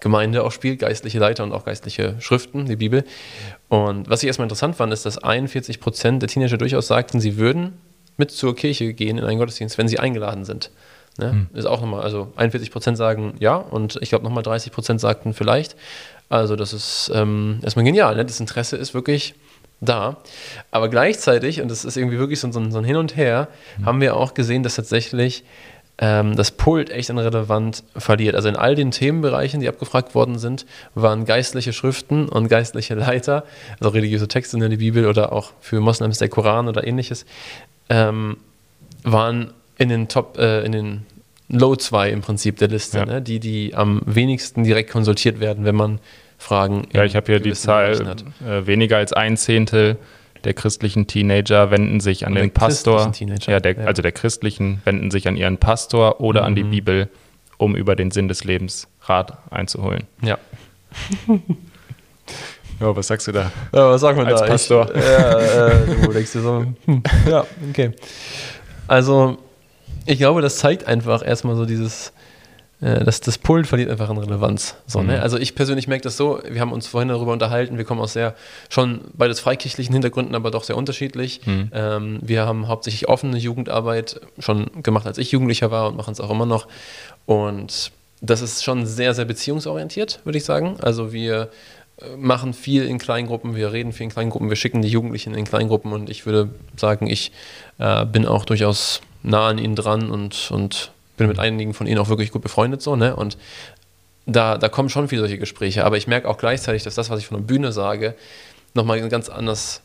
Gemeinde 0.00 0.44
auch 0.44 0.52
spielt, 0.52 0.80
geistliche 0.80 1.18
Leiter 1.18 1.44
und 1.44 1.52
auch 1.52 1.64
geistliche 1.64 2.16
Schriften, 2.20 2.66
die 2.66 2.76
Bibel. 2.76 3.04
Und 3.68 4.10
was 4.10 4.22
ich 4.22 4.26
erstmal 4.26 4.44
interessant 4.44 4.76
fand, 4.76 4.92
ist, 4.92 5.06
dass 5.06 5.16
41 5.16 5.80
Prozent 5.80 6.20
der 6.20 6.28
Teenager 6.28 6.58
durchaus 6.58 6.88
sagten, 6.88 7.20
sie 7.20 7.38
würden 7.38 7.72
mit 8.18 8.30
zur 8.30 8.54
Kirche 8.54 8.92
gehen 8.92 9.16
in 9.16 9.24
einen 9.24 9.38
Gottesdienst, 9.38 9.78
wenn 9.78 9.88
sie 9.88 9.98
eingeladen 9.98 10.44
sind. 10.44 10.70
Ne? 11.18 11.46
Ist 11.54 11.66
auch 11.66 11.80
nochmal, 11.80 12.02
also 12.02 12.32
41 12.36 12.70
Prozent 12.72 12.96
sagen 12.96 13.34
ja 13.38 13.54
und 13.56 13.98
ich 14.02 14.08
glaube 14.08 14.24
nochmal 14.24 14.42
30 14.42 14.72
Prozent 14.72 15.00
sagten 15.00 15.32
vielleicht. 15.34 15.76
Also 16.28 16.56
das 16.56 16.72
ist 16.72 17.10
ähm, 17.14 17.60
erstmal 17.62 17.84
genial. 17.84 18.16
Ne? 18.16 18.24
Das 18.24 18.40
Interesse 18.40 18.76
ist 18.76 18.94
wirklich 18.94 19.34
da. 19.80 20.16
Aber 20.70 20.88
gleichzeitig, 20.88 21.60
und 21.60 21.70
das 21.70 21.84
ist 21.84 21.96
irgendwie 21.96 22.18
wirklich 22.18 22.40
so, 22.40 22.48
ein- 22.48 22.72
so 22.72 22.78
ein 22.78 22.84
Hin 22.84 22.96
und 22.96 23.16
Her, 23.16 23.48
haben 23.84 24.00
wir 24.00 24.16
auch 24.16 24.34
gesehen, 24.34 24.62
dass 24.62 24.74
tatsächlich 24.76 25.44
ähm, 25.98 26.34
das 26.34 26.50
Pult 26.50 26.90
echt 26.90 27.10
an 27.10 27.18
Relevanz 27.18 27.84
verliert. 27.96 28.34
Also 28.34 28.48
in 28.48 28.56
all 28.56 28.74
den 28.74 28.90
Themenbereichen, 28.90 29.60
die 29.60 29.68
abgefragt 29.68 30.14
worden 30.16 30.38
sind, 30.38 30.66
waren 30.96 31.24
geistliche 31.24 31.72
Schriften 31.72 32.28
und 32.28 32.48
geistliche 32.48 32.94
Leiter, 32.96 33.44
also 33.78 33.90
religiöse 33.90 34.26
Texte 34.26 34.56
in 34.56 34.68
der 34.68 34.76
Bibel 34.76 35.06
oder 35.06 35.32
auch 35.32 35.52
für 35.60 35.78
Moslems 35.80 36.18
der 36.18 36.28
Koran 36.28 36.66
oder 36.66 36.84
ähnliches, 36.84 37.26
ähm, 37.90 38.38
waren 39.04 39.52
in 39.78 39.88
den 39.88 40.08
Top, 40.08 40.38
äh, 40.38 40.64
in 40.64 40.72
den 40.72 41.06
Low 41.48 41.76
2 41.76 42.10
im 42.10 42.20
Prinzip 42.22 42.56
der 42.58 42.68
Liste, 42.68 42.98
Ja. 42.98 43.04
ne? 43.06 43.22
die, 43.22 43.38
die 43.40 43.74
am 43.74 44.00
wenigsten 44.06 44.64
direkt 44.64 44.90
konsultiert 44.90 45.40
werden, 45.40 45.64
wenn 45.64 45.74
man 45.74 46.00
Fragen 46.38 46.86
Ja, 46.92 47.02
in 47.02 47.06
ich 47.06 47.16
habe 47.16 47.26
hier 47.26 47.40
die 47.40 47.52
Zahl, 47.52 47.92
äh, 48.46 48.66
weniger 48.66 48.96
als 48.96 49.12
ein 49.12 49.36
Zehntel 49.36 49.96
der 50.44 50.52
christlichen 50.52 51.06
Teenager 51.06 51.70
wenden 51.70 52.00
sich 52.00 52.26
an 52.26 52.34
Der 52.34 52.42
den 52.42 52.50
Pastor, 52.50 53.10
ja, 53.46 53.60
der, 53.60 53.72
ja. 53.78 53.84
also 53.86 54.02
der 54.02 54.12
christlichen 54.12 54.82
wenden 54.84 55.10
sich 55.10 55.26
an 55.26 55.36
ihren 55.36 55.56
Pastor 55.56 56.20
oder 56.20 56.44
an 56.44 56.54
die 56.54 56.64
Mhm. 56.64 56.70
Bibel, 56.70 57.08
um 57.56 57.74
über 57.76 57.96
den 57.96 58.10
Sinn 58.10 58.28
des 58.28 58.44
Lebens 58.44 58.86
Rat 59.02 59.38
einzuholen. 59.50 60.04
Ja. 60.22 60.38
Ja, 62.80 62.94
was 62.96 63.06
sagst 63.06 63.28
du 63.28 63.32
da? 63.32 63.52
Ja, 63.72 63.90
was 63.90 64.00
sagt 64.00 64.16
man 64.16 64.26
Als 64.26 64.40
da? 64.40 64.46
Pastor. 64.46 64.90
Ich, 64.94 65.00
ja, 65.00 65.38
äh, 65.68 65.86
du 66.02 66.12
denkst 66.12 66.32
dir 66.32 66.40
so, 66.40 66.64
hm, 66.86 67.02
ja, 67.30 67.46
okay. 67.70 67.92
Also, 68.88 69.38
ich 70.06 70.18
glaube, 70.18 70.42
das 70.42 70.58
zeigt 70.58 70.86
einfach 70.86 71.24
erstmal 71.26 71.56
so 71.56 71.64
dieses, 71.66 72.12
äh, 72.80 73.04
dass 73.04 73.20
das 73.20 73.38
Pult 73.38 73.66
verliert 73.66 73.90
einfach 73.90 74.10
an 74.10 74.18
Relevanz. 74.18 74.76
So, 74.86 75.00
Mhm. 75.00 75.06
ne? 75.06 75.22
Also 75.22 75.38
ich 75.38 75.54
persönlich 75.54 75.88
merke 75.88 76.02
das 76.02 76.16
so, 76.16 76.40
wir 76.48 76.60
haben 76.60 76.72
uns 76.72 76.86
vorhin 76.86 77.08
darüber 77.08 77.32
unterhalten, 77.32 77.78
wir 77.78 77.84
kommen 77.84 78.00
aus 78.00 78.12
sehr, 78.12 78.34
schon 78.68 79.00
beides 79.14 79.40
freikirchlichen 79.40 79.92
Hintergründen, 79.92 80.34
aber 80.34 80.50
doch 80.50 80.64
sehr 80.64 80.76
unterschiedlich. 80.76 81.40
Mhm. 81.46 81.70
Ähm, 81.72 82.18
wir 82.22 82.46
haben 82.46 82.68
hauptsächlich 82.68 83.08
offene 83.08 83.38
Jugendarbeit 83.38 84.20
schon 84.38 84.70
gemacht, 84.82 85.06
als 85.06 85.18
ich 85.18 85.30
Jugendlicher 85.32 85.70
war 85.70 85.88
und 85.88 85.96
machen 85.96 86.12
es 86.12 86.20
auch 86.20 86.30
immer 86.30 86.46
noch. 86.46 86.66
Und 87.26 87.92
das 88.20 88.40
ist 88.40 88.64
schon 88.64 88.86
sehr, 88.86 89.14
sehr 89.14 89.24
beziehungsorientiert, 89.26 90.20
würde 90.24 90.38
ich 90.38 90.44
sagen. 90.44 90.76
Also 90.80 91.12
wir 91.12 91.50
äh, 91.98 92.16
machen 92.16 92.54
viel 92.54 92.84
in 92.86 92.98
Kleingruppen, 92.98 93.54
wir 93.54 93.72
reden 93.72 93.92
viel 93.92 94.04
in 94.04 94.10
Kleingruppen, 94.10 94.48
wir 94.48 94.56
schicken 94.56 94.82
die 94.82 94.88
Jugendlichen 94.88 95.34
in 95.34 95.44
Kleingruppen 95.44 95.92
und 95.92 96.10
ich 96.10 96.26
würde 96.26 96.50
sagen, 96.76 97.06
ich 97.06 97.32
äh, 97.78 98.04
bin 98.06 98.26
auch 98.26 98.44
durchaus 98.44 99.00
nah 99.22 99.48
an 99.48 99.58
ihnen 99.58 99.74
dran 99.76 100.10
und, 100.10 100.50
und 100.50 100.90
bin 101.16 101.28
mit 101.28 101.38
einigen 101.38 101.74
von 101.74 101.86
ihnen 101.86 101.98
auch 101.98 102.08
wirklich 102.08 102.30
gut 102.32 102.42
befreundet 102.42 102.82
so, 102.82 102.96
ne? 102.96 103.14
Und 103.16 103.38
da, 104.26 104.56
da 104.58 104.68
kommen 104.68 104.88
schon 104.88 105.08
viele 105.08 105.20
solche 105.20 105.38
Gespräche, 105.38 105.84
aber 105.84 105.96
ich 105.96 106.06
merke 106.06 106.28
auch 106.28 106.38
gleichzeitig, 106.38 106.82
dass 106.82 106.94
das, 106.94 107.10
was 107.10 107.20
ich 107.20 107.26
von 107.26 107.38
der 107.38 107.44
Bühne 107.44 107.72
sage, 107.72 108.14
nochmal 108.72 109.06
ganz 109.08 109.28
anders, 109.28 109.82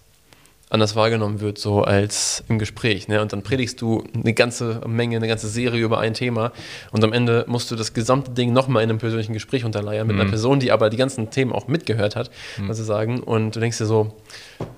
anders 0.69 0.95
wahrgenommen 0.95 1.41
wird, 1.41 1.57
so 1.57 1.83
als 1.83 2.43
im 2.47 2.57
Gespräch. 2.57 3.07
Ne? 3.09 3.21
Und 3.21 3.33
dann 3.33 3.43
predigst 3.43 3.81
du 3.81 4.03
eine 4.13 4.33
ganze 4.33 4.81
Menge, 4.87 5.17
eine 5.17 5.27
ganze 5.27 5.49
Serie 5.49 5.83
über 5.83 5.99
ein 5.99 6.13
Thema 6.13 6.51
und 6.91 7.03
am 7.03 7.11
Ende 7.11 7.43
musst 7.47 7.69
du 7.69 7.75
das 7.75 7.93
gesamte 7.93 8.31
Ding 8.31 8.53
nochmal 8.53 8.83
in 8.83 8.89
einem 8.89 8.99
persönlichen 8.99 9.33
Gespräch 9.33 9.65
unterleiern 9.65 10.07
mit 10.07 10.15
einer 10.15 10.25
Mhm. 10.25 10.29
Person, 10.29 10.59
die 10.59 10.71
aber 10.71 10.89
die 10.89 10.97
ganzen 10.97 11.31
Themen 11.31 11.51
auch 11.51 11.67
mitgehört 11.67 12.15
hat, 12.15 12.31
was 12.59 12.77
sie 12.77 12.85
sagen. 12.85 13.19
Und 13.19 13.55
du 13.55 13.59
denkst 13.59 13.77
dir 13.77 13.87
so, 13.87 14.15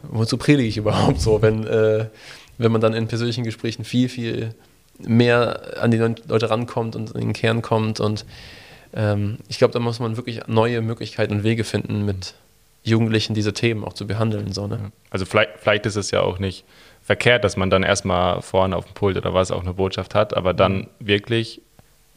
wozu 0.03 0.37
predige 0.37 0.67
ich 0.67 0.77
überhaupt 0.77 1.21
so, 1.21 1.41
wenn, 1.41 1.67
äh, 1.67 2.05
wenn 2.61 2.71
man 2.71 2.81
dann 2.81 2.93
in 2.93 3.07
persönlichen 3.07 3.43
Gesprächen 3.43 3.83
viel, 3.83 4.09
viel 4.09 4.53
mehr 4.99 5.81
an 5.81 5.91
die 5.91 5.97
Leu- 5.97 6.15
Leute 6.27 6.49
rankommt 6.49 6.95
und 6.95 7.11
in 7.11 7.21
den 7.21 7.33
Kern 7.33 7.61
kommt. 7.61 7.99
Und 7.99 8.25
ähm, 8.93 9.37
ich 9.47 9.57
glaube, 9.57 9.73
da 9.73 9.79
muss 9.79 9.99
man 9.99 10.17
wirklich 10.17 10.47
neue 10.47 10.81
Möglichkeiten 10.81 11.33
und 11.33 11.43
Wege 11.43 11.63
finden, 11.63 12.05
mit 12.05 12.35
Jugendlichen 12.83 13.33
diese 13.33 13.53
Themen 13.53 13.83
auch 13.83 13.93
zu 13.93 14.07
behandeln. 14.07 14.53
So, 14.53 14.67
ne? 14.67 14.91
Also 15.09 15.25
vielleicht, 15.25 15.51
vielleicht 15.57 15.85
ist 15.85 15.95
es 15.95 16.11
ja 16.11 16.21
auch 16.21 16.39
nicht 16.39 16.65
verkehrt, 17.01 17.43
dass 17.43 17.57
man 17.57 17.69
dann 17.69 17.83
erstmal 17.83 18.41
vorne 18.41 18.75
auf 18.75 18.85
dem 18.85 18.93
Pult 18.93 19.17
oder 19.17 19.33
was 19.33 19.51
auch 19.51 19.61
eine 19.61 19.73
Botschaft 19.73 20.13
hat, 20.13 20.35
aber 20.35 20.53
dann 20.53 20.87
wirklich 20.99 21.61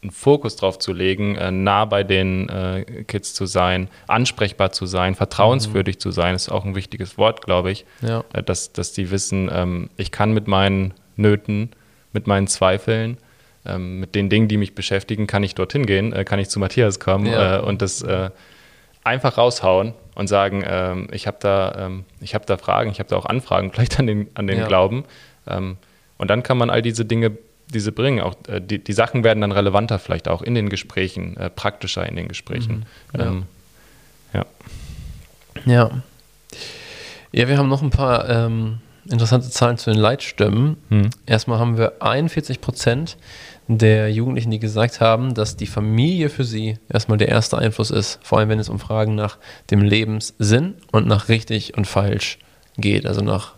einen 0.05 0.11
Fokus 0.13 0.55
drauf 0.57 0.79
zu 0.79 0.93
legen, 0.93 1.35
äh, 1.35 1.51
nah 1.51 1.85
bei 1.87 2.05
den 2.05 2.49
äh, 2.49 3.05
Kids 3.09 3.35
zu 3.35 3.47
sein, 3.47 3.89
ansprechbar 4.07 4.71
zu 4.71 4.87
sein, 4.87 5.15
vertrauenswürdig 5.15 5.99
zu 5.99 6.11
sein, 6.13 6.35
ist 6.35 6.51
auch 6.51 6.65
ein 6.65 6.75
wichtiges 6.77 7.19
Wort, 7.19 7.43
glaube 7.45 7.71
ich. 7.73 7.85
Ja. 8.03 8.23
Äh, 8.33 8.43
dass, 8.43 8.73
dass 8.73 8.93
die 8.93 9.11
wissen, 9.11 9.51
ähm, 9.53 9.91
ich 9.97 10.11
kann 10.13 10.33
mit 10.33 10.47
meinen 10.47 10.95
Nöten, 11.17 11.71
mit 12.13 12.27
meinen 12.27 12.47
Zweifeln, 12.47 13.17
ähm, 13.67 13.99
mit 14.01 14.15
den 14.15 14.29
Dingen, 14.29 14.47
die 14.47 14.59
mich 14.59 14.75
beschäftigen, 14.75 15.27
kann 15.27 15.43
ich 15.43 15.55
dorthin 15.55 15.87
gehen, 15.87 16.13
äh, 16.13 16.25
kann 16.25 16.39
ich 16.39 16.49
zu 16.51 16.61
Matthias 16.61 17.01
kommen 17.01 17.27
Ja. 17.27 17.57
äh, 17.57 17.61
und 17.63 17.81
das 17.83 18.03
äh, 18.03 18.31
einfach 19.05 19.39
raushauen 19.39 19.95
und 20.15 20.29
sagen, 20.29 20.63
ähm, 20.67 21.09
ich 21.13 21.27
habe 21.27 21.39
da, 21.41 21.75
ähm, 21.87 22.05
ich 22.21 22.35
hab 22.35 22.47
da 22.47 22.57
Fragen, 22.59 22.91
ich 22.91 22.99
habe 23.01 23.09
da 23.09 23.17
auch 23.17 23.27
Anfragen, 23.27 23.71
vielleicht 23.73 23.99
an 23.99 24.07
den, 24.07 24.29
an 24.35 24.47
den 24.47 24.59
Ja. 24.59 24.67
Glauben. 24.67 25.05
Ähm, 25.47 25.77
und 26.19 26.29
dann 26.29 26.43
kann 26.43 26.59
man 26.59 26.71
all 26.71 26.83
diese 26.83 27.05
Dinge, 27.05 27.33
diese 27.69 27.93
bringen. 27.93 28.21
Auch 28.21 28.35
äh, 28.49 28.61
die, 28.61 28.83
die 28.83 28.93
Sachen 28.93 29.25
werden 29.25 29.41
dann 29.41 29.53
relevanter, 29.53 29.99
vielleicht 29.99 30.29
auch 30.29 30.43
in 30.43 30.55
den 30.55 30.69
Gesprächen, 30.69 31.37
äh, 31.37 31.51
praktischer 31.51 32.07
in 32.09 32.17
den 32.17 32.29
Gesprächen. 32.29 32.85
Mhm. 33.13 33.21
Ja. 33.21 33.27
Ähm, 33.27 33.43
ja. 34.33 34.47
Ja. 35.65 35.91
Ja, 37.33 37.49
wir 37.49 37.59
haben 37.59 37.69
noch 37.69 37.83
ein 37.83 37.91
paar 37.91 38.29
ähm, 38.29 38.79
interessante 39.11 39.51
Zahlen 39.51 39.77
zu 39.77 39.91
den 39.91 39.99
Leitstimmen. 39.99 40.77
Hm. 40.89 41.11
Erstmal 41.27 41.59
haben 41.59 41.79
wir 41.79 42.01
41 42.01 42.61
Prozent 42.61 43.17
der 43.67 44.13
Jugendlichen, 44.13 44.51
die 44.51 44.59
gesagt 44.59 45.01
haben, 45.01 45.35
dass 45.35 45.57
die 45.57 45.67
Familie 45.67 46.29
für 46.29 46.45
sie 46.45 46.79
erstmal 46.89 47.19
der 47.19 47.29
erste 47.29 47.59
Einfluss 47.59 47.91
ist, 47.91 48.21
vor 48.23 48.39
allem 48.39 48.51
wenn 48.51 48.59
es 48.59 48.69
um 48.69 48.79
Fragen 48.79 49.15
nach 49.15 49.39
dem 49.71 49.81
Lebenssinn 49.81 50.75
und 50.93 51.07
nach 51.07 51.29
richtig 51.29 51.77
und 51.77 51.87
falsch 51.87 52.39
geht, 52.77 53.07
also 53.07 53.23
nach 53.23 53.55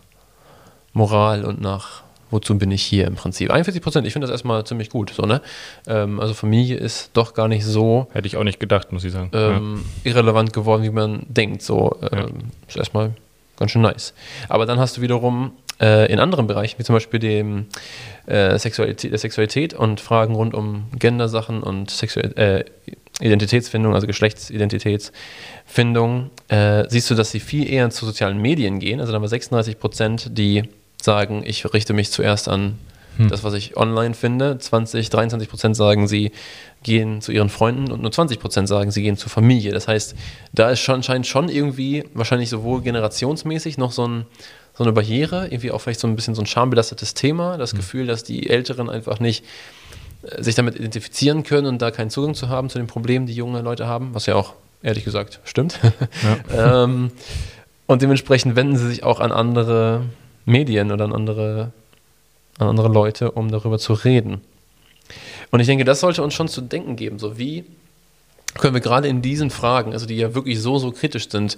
Moral 0.93 1.43
und 1.43 1.61
nach 1.61 2.03
wozu 2.31 2.57
bin 2.57 2.71
ich 2.71 2.83
hier 2.83 3.07
im 3.07 3.15
Prinzip. 3.15 3.49
41 3.51 3.81
Prozent, 3.81 4.05
ich 4.07 4.13
finde 4.13 4.27
das 4.27 4.31
erstmal 4.33 4.63
ziemlich 4.65 4.89
gut. 4.89 5.11
So, 5.15 5.23
ne? 5.23 5.41
ähm, 5.87 6.19
also 6.19 6.33
Familie 6.33 6.77
ist 6.77 7.11
doch 7.13 7.33
gar 7.33 7.47
nicht 7.47 7.65
so 7.65 8.07
Hätte 8.13 8.27
ich 8.27 8.37
auch 8.37 8.43
nicht 8.43 8.59
gedacht, 8.59 8.91
muss 8.91 9.03
ich 9.03 9.11
sagen. 9.11 9.29
ähm, 9.33 9.85
irrelevant 10.03 10.53
geworden, 10.53 10.83
wie 10.83 10.89
man 10.89 11.23
denkt. 11.27 11.61
So 11.61 11.97
ähm, 12.01 12.17
Ja. 12.17 12.25
ist 12.67 12.77
erstmal 12.77 13.11
ganz 13.57 13.71
schön 13.71 13.81
nice. 13.81 14.13
Aber 14.49 14.65
dann 14.65 14.79
hast 14.79 14.97
du 14.97 15.01
wiederum 15.01 15.51
äh, 15.81 16.11
in 16.11 16.19
anderen 16.19 16.47
Bereichen, 16.47 16.79
wie 16.79 16.83
zum 16.83 16.95
Beispiel 16.95 17.19
dem 17.19 17.65
äh, 18.25 18.57
Sexualität, 18.57 19.11
der 19.11 19.19
Sexualität 19.19 19.73
und 19.73 19.99
Fragen 20.01 20.33
rund 20.35 20.53
um 20.53 20.85
Gender-Sachen 20.97 21.61
und 21.63 21.89
Sexual 21.91 22.33
äh, 22.37 22.65
Identitätsfindung, 23.19 23.95
also 23.95 24.05
Geschlechtsidentitätsfindung, 25.07 26.29
äh, 26.49 26.83
siehst 26.89 27.09
du, 27.09 27.15
dass 27.15 27.31
sie 27.31 27.39
viel 27.39 27.69
eher 27.71 27.89
zu 27.89 28.05
sozialen 28.05 28.37
Medien 28.39 28.79
gehen. 28.79 28.99
Also 28.99 29.11
da 29.11 29.15
haben 29.15 29.23
wir 29.23 29.27
36 29.29 29.79
Prozent, 29.79 30.37
die 30.37 30.63
sagen, 31.01 31.43
ich 31.45 31.71
richte 31.73 31.93
mich 31.93 32.11
zuerst 32.11 32.47
an 32.47 32.77
hm. 33.17 33.29
das, 33.29 33.43
was 33.43 33.53
ich 33.53 33.77
online 33.77 34.13
finde. 34.13 34.57
20, 34.57 35.09
23 35.09 35.49
Prozent 35.49 35.75
sagen, 35.75 36.07
sie 36.07 36.31
gehen 36.83 37.21
zu 37.21 37.31
ihren 37.31 37.49
Freunden 37.49 37.91
und 37.91 38.01
nur 38.01 38.11
20 38.11 38.39
Prozent 38.39 38.67
sagen, 38.67 38.91
sie 38.91 39.01
gehen 39.01 39.17
zur 39.17 39.29
Familie. 39.29 39.71
Das 39.71 39.87
heißt, 39.87 40.15
da 40.53 40.69
ist 40.69 40.79
schon, 40.79 41.03
scheint 41.03 41.27
schon 41.27 41.49
irgendwie, 41.49 42.05
wahrscheinlich 42.13 42.49
sowohl 42.49 42.81
generationsmäßig 42.81 43.77
noch 43.77 43.91
so, 43.91 44.07
ein, 44.07 44.25
so 44.75 44.83
eine 44.83 44.93
Barriere, 44.93 45.47
irgendwie 45.47 45.71
auch 45.71 45.79
vielleicht 45.81 45.99
so 45.99 46.07
ein 46.07 46.15
bisschen 46.15 46.35
so 46.35 46.41
ein 46.41 46.47
schambelastetes 46.47 47.13
Thema, 47.13 47.57
das 47.57 47.71
hm. 47.71 47.79
Gefühl, 47.79 48.07
dass 48.07 48.23
die 48.23 48.49
Älteren 48.49 48.89
einfach 48.89 49.19
nicht 49.19 49.43
äh, 50.23 50.41
sich 50.41 50.55
damit 50.55 50.75
identifizieren 50.75 51.43
können 51.43 51.67
und 51.67 51.81
da 51.81 51.91
keinen 51.91 52.09
Zugang 52.09 52.35
zu 52.35 52.49
haben 52.49 52.69
zu 52.69 52.77
den 52.77 52.87
Problemen, 52.87 53.25
die 53.25 53.33
junge 53.33 53.61
Leute 53.61 53.87
haben, 53.87 54.13
was 54.13 54.25
ja 54.25 54.35
auch 54.35 54.53
ehrlich 54.83 55.03
gesagt 55.03 55.39
stimmt. 55.43 55.79
Ja. 56.53 56.83
ähm, 56.83 57.11
und 57.87 58.01
dementsprechend 58.01 58.55
wenden 58.55 58.77
sie 58.77 58.87
sich 58.87 59.03
auch 59.03 59.19
an 59.19 59.31
andere 59.31 60.03
Medien 60.47 60.91
oder 60.91 61.05
an 61.05 61.13
andere 61.13 61.71
an 62.57 62.69
andere 62.69 62.87
Leute, 62.87 63.31
um 63.31 63.51
darüber 63.51 63.77
zu 63.77 63.93
reden. 63.93 64.41
Und 65.51 65.59
ich 65.59 65.67
denke, 65.67 65.85
das 65.85 65.99
sollte 65.99 66.23
uns 66.23 66.33
schon 66.33 66.47
zu 66.47 66.61
denken 66.61 66.95
geben, 66.95 67.19
so 67.19 67.37
wie 67.37 67.65
können 68.55 68.73
wir 68.73 68.81
gerade 68.81 69.07
in 69.07 69.21
diesen 69.21 69.51
Fragen, 69.51 69.93
also 69.93 70.07
die 70.07 70.15
ja 70.15 70.33
wirklich 70.33 70.59
so, 70.59 70.79
so 70.79 70.91
kritisch 70.91 71.29
sind, 71.29 71.57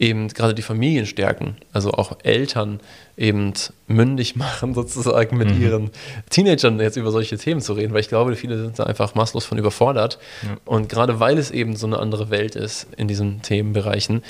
eben 0.00 0.28
gerade 0.28 0.52
die 0.52 0.62
Familien 0.62 1.06
stärken, 1.06 1.56
also 1.72 1.92
auch 1.92 2.18
Eltern 2.24 2.80
eben 3.16 3.52
mündig 3.86 4.34
machen, 4.36 4.74
sozusagen 4.74 5.36
mit 5.36 5.54
mhm. 5.54 5.62
ihren 5.62 5.90
Teenagern 6.28 6.80
jetzt 6.80 6.96
über 6.96 7.12
solche 7.12 7.38
Themen 7.38 7.60
zu 7.60 7.74
reden, 7.74 7.92
weil 7.92 8.00
ich 8.00 8.08
glaube, 8.08 8.34
viele 8.34 8.60
sind 8.60 8.78
da 8.78 8.84
einfach 8.84 9.14
maßlos 9.14 9.44
von 9.44 9.58
überfordert. 9.58 10.18
Ja. 10.42 10.56
Und 10.64 10.88
gerade 10.88 11.20
weil 11.20 11.38
es 11.38 11.52
eben 11.52 11.76
so 11.76 11.86
eine 11.86 11.98
andere 11.98 12.30
Welt 12.30 12.56
ist 12.56 12.88
in 12.96 13.06
diesen 13.06 13.42
Themenbereichen, 13.42 14.22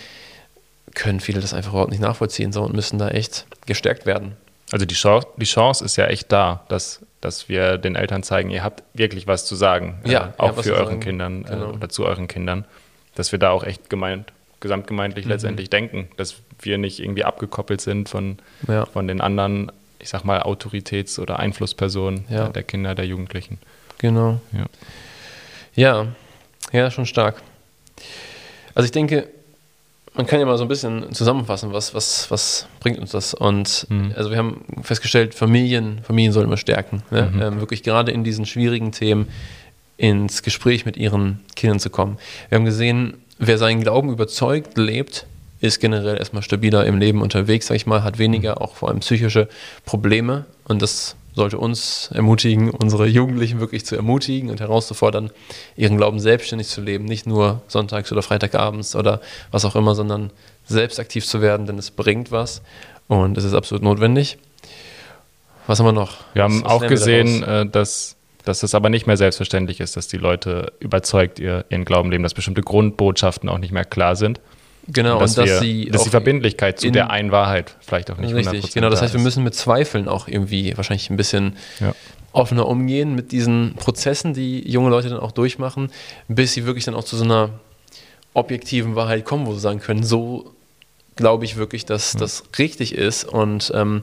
können 0.94 1.20
viele 1.20 1.40
das 1.40 1.54
einfach 1.54 1.72
überhaupt 1.72 1.90
nicht 1.90 2.00
nachvollziehen 2.00 2.52
so, 2.52 2.62
und 2.62 2.74
müssen 2.74 2.98
da 2.98 3.08
echt 3.08 3.46
gestärkt 3.66 4.06
werden. 4.06 4.36
Also 4.72 4.86
die 4.86 4.94
Chance, 4.94 5.26
die 5.36 5.46
Chance 5.46 5.84
ist 5.84 5.96
ja 5.96 6.06
echt 6.06 6.30
da, 6.30 6.64
dass, 6.68 7.00
dass 7.20 7.48
wir 7.48 7.78
den 7.78 7.96
Eltern 7.96 8.22
zeigen, 8.22 8.50
ihr 8.50 8.62
habt 8.62 8.82
wirklich 8.94 9.26
was 9.26 9.46
zu 9.46 9.56
sagen. 9.56 10.00
Ja, 10.04 10.34
äh, 10.38 10.42
auch 10.42 10.62
für 10.62 10.74
euren 10.74 10.86
sagen. 10.86 11.00
Kindern 11.00 11.44
äh, 11.44 11.50
genau. 11.50 11.70
äh, 11.70 11.74
oder 11.74 11.88
zu 11.88 12.04
euren 12.04 12.28
Kindern. 12.28 12.64
Dass 13.14 13.32
wir 13.32 13.38
da 13.38 13.50
auch 13.50 13.64
echt 13.64 13.90
gemeint, 13.90 14.32
gesamtgemeindlich 14.60 15.24
mhm. 15.24 15.32
letztendlich 15.32 15.70
denken, 15.70 16.08
dass 16.16 16.36
wir 16.60 16.78
nicht 16.78 17.00
irgendwie 17.00 17.24
abgekoppelt 17.24 17.80
sind 17.80 18.08
von, 18.08 18.38
ja. 18.68 18.86
von 18.86 19.08
den 19.08 19.20
anderen, 19.20 19.72
ich 19.98 20.08
sag 20.08 20.24
mal, 20.24 20.42
Autoritäts- 20.42 21.18
oder 21.18 21.38
Einflusspersonen 21.38 22.24
ja. 22.28 22.48
der 22.48 22.62
Kinder, 22.62 22.94
der 22.94 23.06
Jugendlichen. 23.06 23.58
Genau. 23.98 24.40
Ja. 24.52 24.66
ja, 25.74 26.06
ja, 26.72 26.90
schon 26.90 27.06
stark. 27.06 27.42
Also 28.74 28.84
ich 28.84 28.92
denke, 28.92 29.28
man 30.20 30.26
kann 30.26 30.38
ja 30.38 30.44
mal 30.44 30.58
so 30.58 30.64
ein 30.64 30.68
bisschen 30.68 31.14
zusammenfassen, 31.14 31.72
was, 31.72 31.94
was, 31.94 32.30
was 32.30 32.66
bringt 32.80 32.98
uns 32.98 33.12
das? 33.12 33.32
Und 33.32 33.86
mhm. 33.88 34.12
also 34.14 34.30
wir 34.30 34.36
haben 34.36 34.66
festgestellt, 34.82 35.34
Familien, 35.34 36.00
Familien 36.02 36.34
sollen 36.34 36.50
wir 36.50 36.58
stärken. 36.58 37.02
Ne? 37.10 37.30
Mhm. 37.32 37.42
Ähm, 37.42 37.60
wirklich 37.60 37.82
gerade 37.82 38.12
in 38.12 38.22
diesen 38.22 38.44
schwierigen 38.44 38.92
Themen 38.92 39.28
ins 39.96 40.42
Gespräch 40.42 40.84
mit 40.84 40.98
ihren 40.98 41.40
Kindern 41.56 41.80
zu 41.80 41.88
kommen. 41.88 42.18
Wir 42.50 42.56
haben 42.56 42.66
gesehen, 42.66 43.14
wer 43.38 43.56
seinen 43.56 43.80
Glauben 43.80 44.10
überzeugt 44.10 44.76
lebt, 44.76 45.26
ist 45.60 45.80
generell 45.80 46.18
erstmal 46.18 46.42
stabiler 46.42 46.84
im 46.84 46.98
Leben 46.98 47.22
unterwegs, 47.22 47.68
sag 47.68 47.76
ich 47.76 47.86
mal, 47.86 48.02
hat 48.02 48.18
weniger 48.18 48.60
auch 48.60 48.74
vor 48.74 48.90
allem 48.90 49.00
psychische 49.00 49.48
Probleme 49.86 50.44
und 50.64 50.82
das 50.82 51.16
sollte 51.34 51.58
uns 51.58 52.10
ermutigen, 52.12 52.70
unsere 52.70 53.06
Jugendlichen 53.06 53.60
wirklich 53.60 53.86
zu 53.86 53.96
ermutigen 53.96 54.50
und 54.50 54.60
herauszufordern, 54.60 55.30
ihren 55.76 55.96
Glauben 55.96 56.18
selbstständig 56.18 56.68
zu 56.68 56.80
leben, 56.80 57.04
nicht 57.04 57.26
nur 57.26 57.62
sonntags 57.68 58.10
oder 58.12 58.22
freitagabends 58.22 58.96
oder 58.96 59.20
was 59.50 59.64
auch 59.64 59.76
immer, 59.76 59.94
sondern 59.94 60.30
selbst 60.66 60.98
aktiv 61.00 61.26
zu 61.26 61.40
werden, 61.40 61.66
denn 61.66 61.78
es 61.78 61.90
bringt 61.90 62.32
was 62.32 62.62
und 63.08 63.36
es 63.38 63.44
ist 63.44 63.54
absolut 63.54 63.82
notwendig. 63.82 64.38
Was 65.66 65.78
haben 65.78 65.86
wir 65.86 65.92
noch? 65.92 66.18
Wir 66.34 66.42
haben 66.42 66.64
was 66.64 66.72
auch 66.72 66.86
gesehen, 66.86 67.42
wir 67.42 67.60
äh, 67.60 67.66
dass, 67.66 68.16
dass 68.44 68.62
es 68.62 68.74
aber 68.74 68.90
nicht 68.90 69.06
mehr 69.06 69.16
selbstverständlich 69.16 69.80
ist, 69.80 69.96
dass 69.96 70.08
die 70.08 70.16
Leute 70.16 70.72
überzeugt 70.80 71.38
ihr, 71.38 71.64
ihren 71.68 71.84
Glauben 71.84 72.10
leben, 72.10 72.22
dass 72.22 72.34
bestimmte 72.34 72.62
Grundbotschaften 72.62 73.48
auch 73.48 73.58
nicht 73.58 73.72
mehr 73.72 73.84
klar 73.84 74.16
sind. 74.16 74.40
Genau, 74.88 75.14
und 75.14 75.22
dass, 75.22 75.36
und 75.36 75.46
dass 75.46 75.50
wir, 75.50 75.58
sie. 75.60 75.86
Dass 75.86 76.04
die 76.04 76.10
Verbindlichkeit 76.10 76.80
zu 76.80 76.90
der 76.90 77.10
einen 77.10 77.32
Wahrheit 77.32 77.76
vielleicht 77.80 78.10
auch 78.10 78.18
nicht 78.18 78.34
richtig, 78.34 78.64
100% 78.64 78.74
Genau, 78.74 78.90
das 78.90 79.02
heißt, 79.02 79.14
wir 79.14 79.20
müssen 79.20 79.44
mit 79.44 79.54
Zweifeln 79.54 80.08
auch 80.08 80.28
irgendwie 80.28 80.76
wahrscheinlich 80.76 81.10
ein 81.10 81.16
bisschen 81.16 81.56
ja. 81.80 81.94
offener 82.32 82.66
umgehen 82.66 83.14
mit 83.14 83.32
diesen 83.32 83.74
Prozessen, 83.74 84.34
die 84.34 84.68
junge 84.68 84.90
Leute 84.90 85.08
dann 85.08 85.20
auch 85.20 85.32
durchmachen, 85.32 85.90
bis 86.28 86.54
sie 86.54 86.66
wirklich 86.66 86.84
dann 86.84 86.94
auch 86.94 87.04
zu 87.04 87.16
so 87.16 87.24
einer 87.24 87.50
objektiven 88.34 88.94
Wahrheit 88.96 89.24
kommen, 89.24 89.46
wo 89.46 89.52
sie 89.52 89.60
sagen 89.60 89.80
können, 89.80 90.02
so 90.02 90.52
glaube 91.16 91.44
ich 91.44 91.56
wirklich, 91.56 91.84
dass 91.84 92.14
ja. 92.14 92.20
das 92.20 92.44
richtig 92.58 92.94
ist 92.94 93.24
und 93.24 93.72
ähm, 93.74 94.02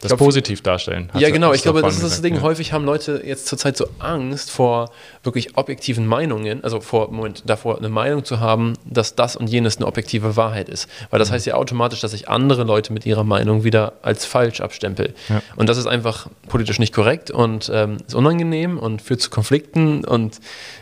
das 0.00 0.10
glaub, 0.10 0.18
positiv 0.18 0.62
darstellen. 0.62 1.10
Ja, 1.14 1.30
genau. 1.30 1.52
Ich 1.52 1.62
glaube, 1.62 1.82
das 1.82 1.94
ist 1.94 2.02
das 2.02 2.22
Ding. 2.22 2.36
Ja. 2.36 2.42
Häufig 2.42 2.72
haben 2.72 2.84
Leute 2.84 3.22
jetzt 3.24 3.46
zurzeit 3.46 3.76
so 3.76 3.88
Angst 3.98 4.50
vor 4.50 4.90
wirklich 5.22 5.56
objektiven 5.56 6.06
Meinungen, 6.06 6.62
also 6.64 6.80
vor, 6.80 7.10
Moment, 7.10 7.42
davor 7.46 7.78
eine 7.78 7.88
Meinung 7.88 8.24
zu 8.24 8.40
haben, 8.40 8.74
dass 8.84 9.14
das 9.14 9.36
und 9.36 9.48
jenes 9.48 9.76
eine 9.76 9.86
objektive 9.86 10.36
Wahrheit 10.36 10.68
ist. 10.68 10.88
Weil 11.10 11.18
das 11.18 11.30
mhm. 11.30 11.34
heißt 11.34 11.46
ja 11.46 11.54
automatisch, 11.54 12.00
dass 12.00 12.12
ich 12.12 12.28
andere 12.28 12.64
Leute 12.64 12.92
mit 12.92 13.06
ihrer 13.06 13.24
Meinung 13.24 13.64
wieder 13.64 13.94
als 14.02 14.24
falsch 14.24 14.60
abstempel. 14.60 15.14
Ja. 15.28 15.42
Und 15.56 15.68
das 15.68 15.78
ist 15.78 15.86
einfach 15.86 16.28
politisch 16.48 16.78
nicht 16.78 16.94
korrekt 16.94 17.30
und 17.30 17.70
ähm, 17.72 17.98
ist 18.06 18.14
unangenehm 18.14 18.78
und 18.78 19.02
führt 19.02 19.20
zu 19.20 19.30
Konflikten 19.30 20.04
und 20.04 20.40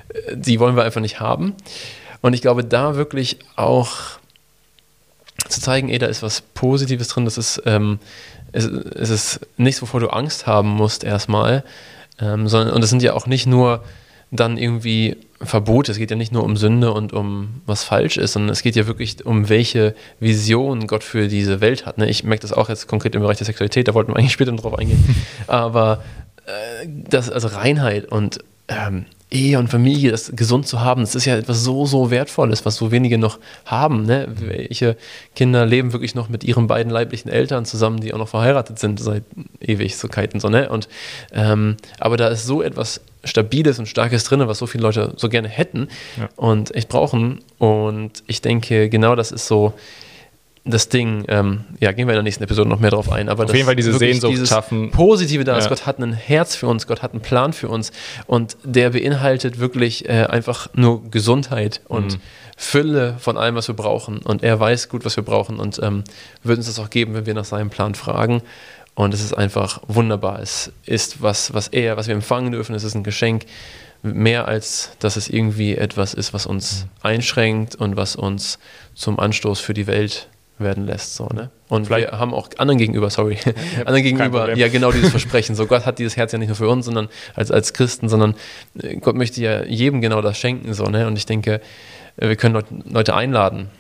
äh, 0.09 0.37
die 0.37 0.61
wollen 0.61 0.77
wir 0.77 0.85
einfach 0.85 1.01
nicht 1.01 1.21
haben. 1.21 1.55
Und 2.21 2.33
ich 2.33 2.41
glaube, 2.41 2.65
da 2.65 2.97
wirklich 2.97 3.39
auch 3.57 4.19
zu 5.49 5.61
zeigen, 5.61 5.89
ey, 5.89 5.99
da 5.99 6.07
ist 6.07 6.23
was 6.23 6.41
Positives 6.41 7.09
drin, 7.09 7.25
das 7.25 7.39
ist 7.39 7.63
ähm, 7.67 7.99
es, 8.55 8.65
es 8.65 9.11
ist 9.11 9.41
nichts, 9.57 9.83
wovor 9.83 10.01
du 10.01 10.09
Angst 10.09 10.47
haben 10.47 10.69
musst 10.69 11.05
erstmal, 11.05 11.65
ähm, 12.21 12.49
sondern, 12.49 12.75
und 12.75 12.83
es 12.83 12.91
sind 12.91 13.03
ja 13.03 13.15
auch 13.15 13.27
nicht 13.27 13.47
nur 13.47 13.85
dann 14.31 14.57
irgendwie 14.57 15.17
Verbote, 15.41 15.93
es 15.93 15.99
geht 15.99 16.11
ja 16.11 16.17
nicht 16.17 16.33
nur 16.33 16.45
um 16.45 16.57
Sünde 16.57 16.93
und 16.93 17.13
um 17.13 17.61
was 17.67 17.85
falsch 17.85 18.17
ist, 18.17 18.33
sondern 18.33 18.51
es 18.51 18.63
geht 18.63 18.77
ja 18.77 18.87
wirklich 18.87 19.27
um 19.27 19.49
welche 19.49 19.95
Vision 20.21 20.87
Gott 20.87 21.05
für 21.05 21.29
diese 21.29 21.61
Welt 21.61 21.85
hat. 21.87 21.99
Ne? 21.99 22.09
Ich 22.09 22.25
merke 22.25 22.43
das 22.43 22.53
auch 22.53 22.69
jetzt 22.69 22.89
konkret 22.89 23.15
im 23.15 23.21
Bereich 23.21 23.39
der 23.39 23.47
Sexualität, 23.47 23.89
da 23.89 23.95
wollten 23.95 24.13
wir 24.13 24.17
eigentlich 24.17 24.33
später 24.33 24.53
drauf 24.53 24.79
eingehen. 24.79 25.03
Aber 25.47 26.03
äh, 26.47 26.87
das, 26.89 27.31
also 27.31 27.49
Reinheit 27.49 28.11
und 28.11 28.39
ähm, 28.69 29.07
Ehe 29.35 29.59
und 29.59 29.69
Familie, 29.69 30.13
das 30.13 30.33
gesund 30.35 30.67
zu 30.67 30.81
haben, 30.81 31.01
das 31.01 31.15
ist 31.15 31.25
ja 31.25 31.37
etwas 31.37 31.65
so, 31.65 31.87
so 31.87 32.11
Wertvolles, 32.11 32.65
was 32.65 32.77
so 32.77 32.93
wenige 32.93 33.19
noch 33.19 33.39
haben. 33.67 34.05
Ne? 34.05 34.29
Welche 34.39 34.97
Kinder 35.35 35.67
leben 35.67 35.93
wirklich 35.93 36.15
noch 36.15 36.29
mit 36.29 36.45
ihren 36.45 36.69
beiden 36.69 36.91
leiblichen 36.91 37.31
Eltern 37.31 37.65
zusammen, 37.65 38.01
die 38.01 38.15
auch 38.15 38.19
noch 38.19 38.29
verheiratet 38.29 38.79
sind 38.79 39.01
seit 39.01 39.25
Ewigkeiten. 39.61 40.39
So, 40.39 40.49
ne? 40.49 40.69
und, 40.71 40.89
ähm, 41.33 41.77
aber 41.99 42.17
da 42.17 42.29
ist 42.29 42.47
so 42.47 42.63
etwas 42.63 43.01
Stabiles 43.25 43.79
und 43.79 43.87
Starkes 43.87 44.25
drin, 44.25 44.47
was 44.47 44.59
so 44.59 44.67
viele 44.67 44.83
Leute 44.83 45.13
so 45.17 45.29
gerne 45.29 45.49
hätten 45.49 45.89
ja. 46.17 46.29
und 46.37 46.75
echt 46.75 46.89
brauchen. 46.89 47.41
Und 47.59 48.23
ich 48.27 48.41
denke, 48.41 48.89
genau 48.89 49.17
das 49.17 49.33
ist 49.33 49.47
so 49.47 49.75
das 50.67 50.89
Ding, 50.89 51.25
ähm, 51.29 51.65
ja, 51.79 51.93
gehen 51.93 52.07
wir 52.07 52.13
in 52.13 52.17
der 52.17 52.23
nächsten 52.23 52.43
Episode 52.43 52.71
noch 52.71 52.81
mehr 52.81 52.91
drauf 52.91 53.13
ein, 53.13 53.29
aber 53.29 53.45
auf 53.45 53.53
jeden 53.53 53.67
Fall 53.67 53.77
diese 53.77 53.93
Sehnsucht 53.99 54.49
schaffen. 54.49 54.91
Positive 54.91 55.45
da 55.45 55.59
ist, 55.59 55.65
ja. 55.65 55.69
Gott 55.69 55.85
hat 55.85 55.99
ein 55.99 56.15
Herz 56.15 56.57
für 56.57 56.69
uns, 56.69 56.87
Gott 56.87 57.03
hat 57.03 57.13
einen 57.13 57.21
Plan 57.21 57.53
für 57.53 57.69
uns 57.69 57.93
und 58.27 58.57
der 58.65 58.91
beinhaltet 58.91 59.59
wirklich 59.59 60.09
äh, 60.09 60.25
einfach 60.25 60.69
nur 60.75 61.11
Gesundheit 61.11 61.83
und 61.89 62.15
mhm. 62.15 62.21
Fülle 62.57 63.17
von 63.19 63.37
allem, 63.37 63.57
was 63.57 63.69
wir 63.69 63.75
brauchen 63.75 64.19
und 64.19 64.43
er 64.43 64.59
weiß 64.59 64.89
gut, 64.89 65.05
was 65.05 65.17
wir 65.17 65.23
brauchen 65.23 65.61
und 65.61 65.81
ähm, 65.83 66.03
wird 66.43 66.57
uns 66.57 66.67
das 66.67 66.79
auch 66.79 66.89
geben, 66.89 67.13
wenn 67.13 67.27
wir 67.27 67.35
nach 67.35 67.45
seinem 67.45 67.69
Plan 67.69 67.95
fragen 67.95 68.41
und 68.95 69.13
es 69.13 69.23
ist 69.23 69.35
einfach 69.35 69.83
wunderbar. 69.87 70.41
Es 70.41 70.73
ist 70.87 71.21
was, 71.21 71.53
was 71.53 71.69
er, 71.69 71.99
was 71.99 72.07
wir 72.07 72.15
empfangen 72.15 72.53
dürfen, 72.53 72.75
es 72.75 72.85
ist 72.85 72.95
ein 72.95 73.05
Geschenk, 73.05 73.45
mehr 74.03 74.49
als 74.49 74.93
dass 74.99 75.17
es 75.17 75.29
irgendwie 75.29 75.77
etwas 75.77 76.15
ist, 76.15 76.33
was 76.33 76.47
uns 76.47 76.85
mhm. 76.85 76.89
einschränkt 77.03 77.75
und 77.75 77.97
was 77.97 78.17
uns 78.17 78.59
zum 78.95 79.19
Anstoß 79.19 79.61
für 79.61 79.75
die 79.75 79.87
Welt 79.87 80.29
werden 80.59 80.87
lässt. 80.87 81.17
So, 81.17 81.27
ne? 81.27 81.51
Und 81.69 81.87
Vielleicht 81.87 82.13
wir 82.13 82.19
haben 82.19 82.33
auch 82.33 82.49
anderen 82.59 82.79
gegenüber, 82.79 83.11
sorry, 83.11 83.39
anderen 83.81 84.03
gegenüber, 84.03 84.55
ja 84.55 84.69
genau 84.69 84.93
dieses 84.93 85.11
Versprechen. 85.11 85.55
So, 85.55 85.67
Gott 85.67 85.87
hat 85.87 85.99
dieses 85.99 86.17
Herz 86.17 86.33
ja 86.33 86.39
nicht 86.39 86.49
nur 86.49 86.57
für 86.57 86.69
uns, 86.69 86.87
sondern 86.87 87.09
als, 87.35 87.51
als 87.51 87.73
Christen, 87.73 88.09
sondern 88.09 88.35
äh, 88.81 88.97
Gott 88.97 89.17
möchte 89.17 89.41
ja 89.41 89.65
jedem 89.65 90.01
genau 90.01 90.23
das 90.23 90.39
schenken. 90.39 90.73
So, 90.75 90.85
ne? 90.85 91.07
Und 91.07 91.17
ich 91.17 91.27
denke, 91.27 91.61
äh, 92.17 92.29
wir 92.29 92.37
können 92.37 92.63
Leute 92.89 93.15
einladen, 93.15 93.71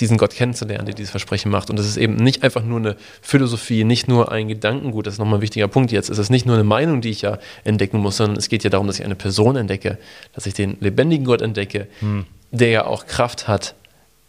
diesen 0.00 0.16
Gott 0.16 0.34
kennenzulernen, 0.34 0.86
der 0.86 0.94
dieses 0.94 1.10
Versprechen 1.10 1.50
macht. 1.50 1.70
Und 1.70 1.78
das 1.78 1.86
ist 1.86 1.96
eben 1.96 2.16
nicht 2.16 2.42
einfach 2.42 2.64
nur 2.64 2.78
eine 2.78 2.96
Philosophie, 3.20 3.84
nicht 3.84 4.08
nur 4.08 4.32
ein 4.32 4.48
Gedankengut, 4.48 5.06
das 5.06 5.14
ist 5.14 5.18
nochmal 5.18 5.38
ein 5.38 5.42
wichtiger 5.42 5.68
Punkt 5.68 5.92
jetzt. 5.92 6.10
Es 6.10 6.18
ist 6.18 6.30
nicht 6.30 6.46
nur 6.46 6.54
eine 6.54 6.64
Meinung, 6.64 7.00
die 7.00 7.10
ich 7.10 7.22
ja 7.22 7.38
entdecken 7.64 7.98
muss, 7.98 8.16
sondern 8.16 8.36
es 8.36 8.48
geht 8.48 8.64
ja 8.64 8.70
darum, 8.70 8.86
dass 8.86 8.98
ich 8.98 9.04
eine 9.04 9.14
Person 9.14 9.56
entdecke, 9.56 9.98
dass 10.32 10.46
ich 10.46 10.54
den 10.54 10.76
lebendigen 10.80 11.24
Gott 11.24 11.42
entdecke, 11.42 11.86
hm. 12.00 12.24
der 12.50 12.70
ja 12.70 12.86
auch 12.86 13.06
Kraft 13.06 13.46
hat, 13.46 13.74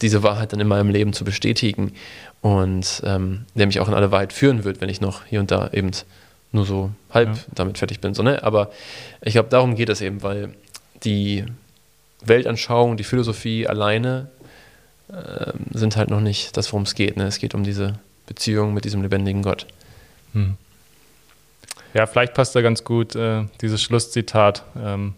diese 0.02 0.24
Wahrheit 0.24 0.54
dann 0.54 0.60
in 0.60 0.68
meinem 0.68 0.90
Leben 0.90 1.14
zu 1.14 1.24
bestätigen 1.24 1.94
und 2.42 3.02
ähm, 3.06 3.46
der 3.56 3.68
mich 3.68 3.80
auch 3.80 3.88
in 3.88 3.94
alle 3.94 4.12
Wahrheit 4.12 4.34
führen 4.34 4.64
wird, 4.64 4.82
wenn 4.82 4.90
ich 4.90 5.02
noch 5.02 5.26
hier 5.26 5.40
und 5.40 5.52
da 5.52 5.70
eben 5.72 5.92
nur 6.52 6.66
so 6.66 6.92
halb 7.12 7.30
ja. 7.30 7.44
damit 7.54 7.78
fertig 7.78 8.00
bin. 8.00 8.14
So, 8.14 8.24
ne? 8.24 8.44
Aber 8.44 8.72
ich 9.22 9.34
glaube, 9.34 9.50
darum 9.50 9.76
geht 9.76 9.90
es 9.90 10.02
eben, 10.02 10.24
weil 10.24 10.54
die 11.04 11.46
Weltanschauung, 12.22 12.98
die 12.98 13.04
Philosophie 13.04 13.68
alleine 13.68 14.30
äh, 15.10 15.54
sind 15.72 15.96
halt 15.96 16.10
noch 16.10 16.22
nicht 16.22 16.58
das, 16.58 16.72
worum 16.72 16.84
es 16.84 16.96
geht. 16.96 17.18
Ne? 17.18 17.26
Es 17.26 17.40
geht 17.40 17.54
um 17.54 17.64
diese 17.64 17.94
Beziehung 18.26 18.74
mit 18.74 18.86
diesem 18.86 19.02
lebendigen 19.02 19.42
Gott. 19.42 19.68
Hm. 20.34 20.56
Ja, 21.94 22.06
vielleicht 22.06 22.34
passt 22.34 22.56
da 22.56 22.62
ganz 22.62 22.84
gut 22.84 23.16
äh, 23.16 23.46
dieses 23.62 23.82
Schlusszitat, 23.82 24.64
ähm, 24.80 25.16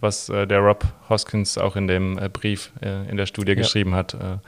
was 0.00 0.28
äh, 0.28 0.46
der 0.46 0.60
Rob 0.60 0.84
Hoskins 1.08 1.58
auch 1.58 1.76
in 1.76 1.86
dem 1.86 2.18
äh, 2.18 2.28
Brief 2.28 2.72
äh, 2.80 3.08
in 3.08 3.16
der 3.16 3.26
Studie 3.26 3.52
ja. 3.52 3.56
geschrieben 3.56 3.94
hat, 3.94 4.14
äh, 4.14 4.38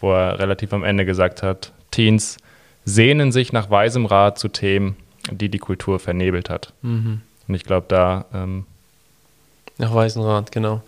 wo 0.00 0.12
er 0.12 0.38
relativ 0.38 0.72
am 0.72 0.84
Ende 0.84 1.04
gesagt 1.04 1.42
hat, 1.42 1.72
Teens 1.90 2.38
sehnen 2.84 3.32
sich 3.32 3.52
nach 3.52 3.70
weisem 3.70 4.06
Rat 4.06 4.38
zu 4.38 4.48
Themen, 4.48 4.96
die 5.30 5.48
die 5.48 5.58
Kultur 5.58 5.98
vernebelt 5.98 6.50
hat. 6.50 6.72
Mhm. 6.82 7.22
Und 7.48 7.54
ich 7.54 7.64
glaube, 7.64 7.86
da... 7.88 8.24
Ähm, 8.32 8.66
nach 9.78 9.94
weisem 9.94 10.22
Rat, 10.22 10.52
genau. 10.52 10.82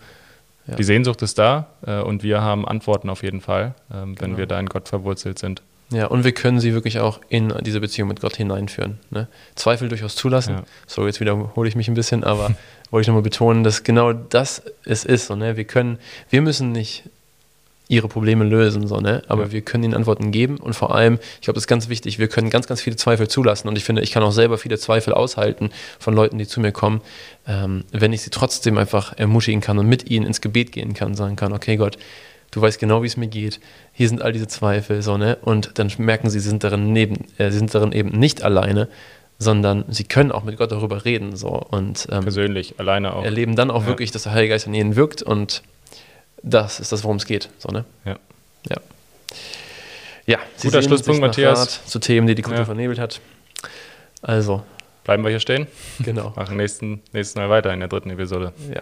Ja. 0.67 0.75
Die 0.75 0.83
Sehnsucht 0.83 1.21
ist 1.21 1.37
da 1.37 1.67
äh, 1.85 1.99
und 1.99 2.23
wir 2.23 2.41
haben 2.41 2.67
Antworten 2.67 3.09
auf 3.09 3.23
jeden 3.23 3.41
Fall, 3.41 3.75
ähm, 3.91 4.19
wenn 4.19 4.29
genau. 4.29 4.37
wir 4.37 4.45
da 4.45 4.59
in 4.59 4.67
Gott 4.67 4.87
verwurzelt 4.87 5.39
sind. 5.39 5.61
Ja, 5.93 6.07
und 6.07 6.23
wir 6.23 6.31
können 6.31 6.59
sie 6.59 6.73
wirklich 6.73 6.99
auch 6.99 7.19
in 7.29 7.53
diese 7.61 7.79
Beziehung 7.79 8.07
mit 8.07 8.19
Gott 8.19 8.35
hineinführen. 8.35 8.97
Ne? 9.11 9.27
Zweifel 9.55 9.89
durchaus 9.89 10.15
zulassen. 10.15 10.55
Ja. 10.55 10.63
So, 10.87 11.05
jetzt 11.05 11.19
wiederhole 11.19 11.69
ich 11.69 11.75
mich 11.75 11.87
ein 11.87 11.93
bisschen, 11.93 12.23
aber 12.23 12.55
wollte 12.89 13.03
ich 13.03 13.07
nochmal 13.07 13.21
betonen, 13.21 13.63
dass 13.63 13.83
genau 13.83 14.11
das 14.11 14.63
es 14.85 15.05
ist. 15.05 15.27
So, 15.27 15.35
ne? 15.35 15.55
Wir 15.55 15.65
können, 15.65 15.99
wir 16.31 16.41
müssen 16.41 16.71
nicht 16.71 17.03
ihre 17.89 18.07
Probleme 18.07 18.43
lösen, 18.43 18.87
so, 18.87 18.99
ne? 19.01 19.21
aber 19.27 19.43
ja. 19.43 19.51
wir 19.51 19.61
können 19.61 19.83
ihnen 19.83 19.93
Antworten 19.93 20.31
geben 20.31 20.57
und 20.57 20.73
vor 20.73 20.95
allem, 20.95 21.19
ich 21.35 21.41
glaube, 21.41 21.55
das 21.55 21.63
ist 21.63 21.67
ganz 21.67 21.89
wichtig, 21.89 22.17
wir 22.17 22.29
können 22.29 22.49
ganz, 22.49 22.65
ganz 22.65 22.81
viele 22.81 22.95
Zweifel 22.95 23.27
zulassen 23.27 23.67
und 23.67 23.77
ich 23.77 23.83
finde, 23.83 24.01
ich 24.01 24.11
kann 24.11 24.23
auch 24.23 24.31
selber 24.31 24.57
viele 24.57 24.77
Zweifel 24.77 25.13
aushalten 25.13 25.69
von 25.99 26.15
Leuten, 26.15 26.37
die 26.37 26.47
zu 26.47 26.61
mir 26.61 26.71
kommen, 26.71 27.01
ähm, 27.45 27.83
wenn 27.91 28.13
ich 28.13 28.21
sie 28.21 28.29
trotzdem 28.29 28.77
einfach 28.77 29.17
ermutigen 29.17 29.59
kann 29.59 29.77
und 29.77 29.87
mit 29.87 30.09
ihnen 30.09 30.25
ins 30.25 30.39
Gebet 30.39 30.71
gehen 30.71 30.93
kann, 30.93 31.13
sagen 31.13 31.35
kann, 31.35 31.51
okay 31.51 31.75
Gott, 31.75 31.97
du 32.53 32.61
weißt 32.61 32.79
genau, 32.79 33.01
wie 33.01 33.07
es 33.07 33.17
mir 33.17 33.27
geht, 33.27 33.59
hier 33.91 34.07
sind 34.07 34.21
all 34.21 34.31
diese 34.31 34.47
Zweifel, 34.47 35.01
so, 35.01 35.17
ne? 35.17 35.37
Und 35.41 35.77
dann 35.79 35.91
merken 35.97 36.29
sie, 36.29 36.39
sie 36.39 36.49
sind 36.49 36.63
darin, 36.63 36.93
neben, 36.93 37.25
äh, 37.37 37.51
sie 37.51 37.57
sind 37.57 37.73
darin 37.73 37.91
eben 37.91 38.09
nicht 38.09 38.43
alleine, 38.43 38.87
sondern 39.39 39.85
sie 39.89 40.03
können 40.03 40.31
auch 40.31 40.43
mit 40.43 40.57
Gott 40.57 40.71
darüber 40.71 41.03
reden, 41.03 41.35
so. 41.35 41.49
Und 41.49 42.07
ähm, 42.11 42.21
persönlich, 42.23 42.75
alleine 42.79 43.15
auch. 43.15 43.25
Erleben 43.25 43.55
dann 43.55 43.71
auch 43.71 43.81
ja. 43.81 43.87
wirklich, 43.87 44.11
dass 44.11 44.23
der 44.23 44.33
Heilige 44.33 44.53
Geist 44.53 44.67
an 44.67 44.73
ihnen 44.73 44.95
wirkt 44.95 45.23
und 45.23 45.63
das 46.43 46.79
ist 46.79 46.91
das, 46.91 47.03
worum 47.03 47.17
es 47.17 47.25
geht, 47.25 47.49
so, 47.57 47.69
ne? 47.69 47.85
Ja. 48.05 48.17
Ja. 48.69 48.77
Ja, 50.25 50.39
guter 50.61 50.81
Schlusspunkt, 50.81 51.19
Matthias. 51.19 51.85
zu 51.85 51.99
Themen, 51.99 52.27
die 52.27 52.35
die 52.35 52.43
Kultur 52.43 52.59
ja. 52.59 52.65
vernebelt 52.65 52.99
hat. 52.99 53.19
Also. 54.21 54.63
Bleiben 55.03 55.23
wir 55.23 55.31
hier 55.31 55.41
stehen? 55.41 55.67
Genau. 55.99 56.31
Machen 56.37 56.55
nächsten, 56.55 57.01
nächsten 57.11 57.39
Mal 57.39 57.49
weiter 57.49 57.73
in 57.73 57.81
der 57.81 57.89
dritten 57.89 58.09
Episode. 58.09 58.53
Ja. 58.73 58.81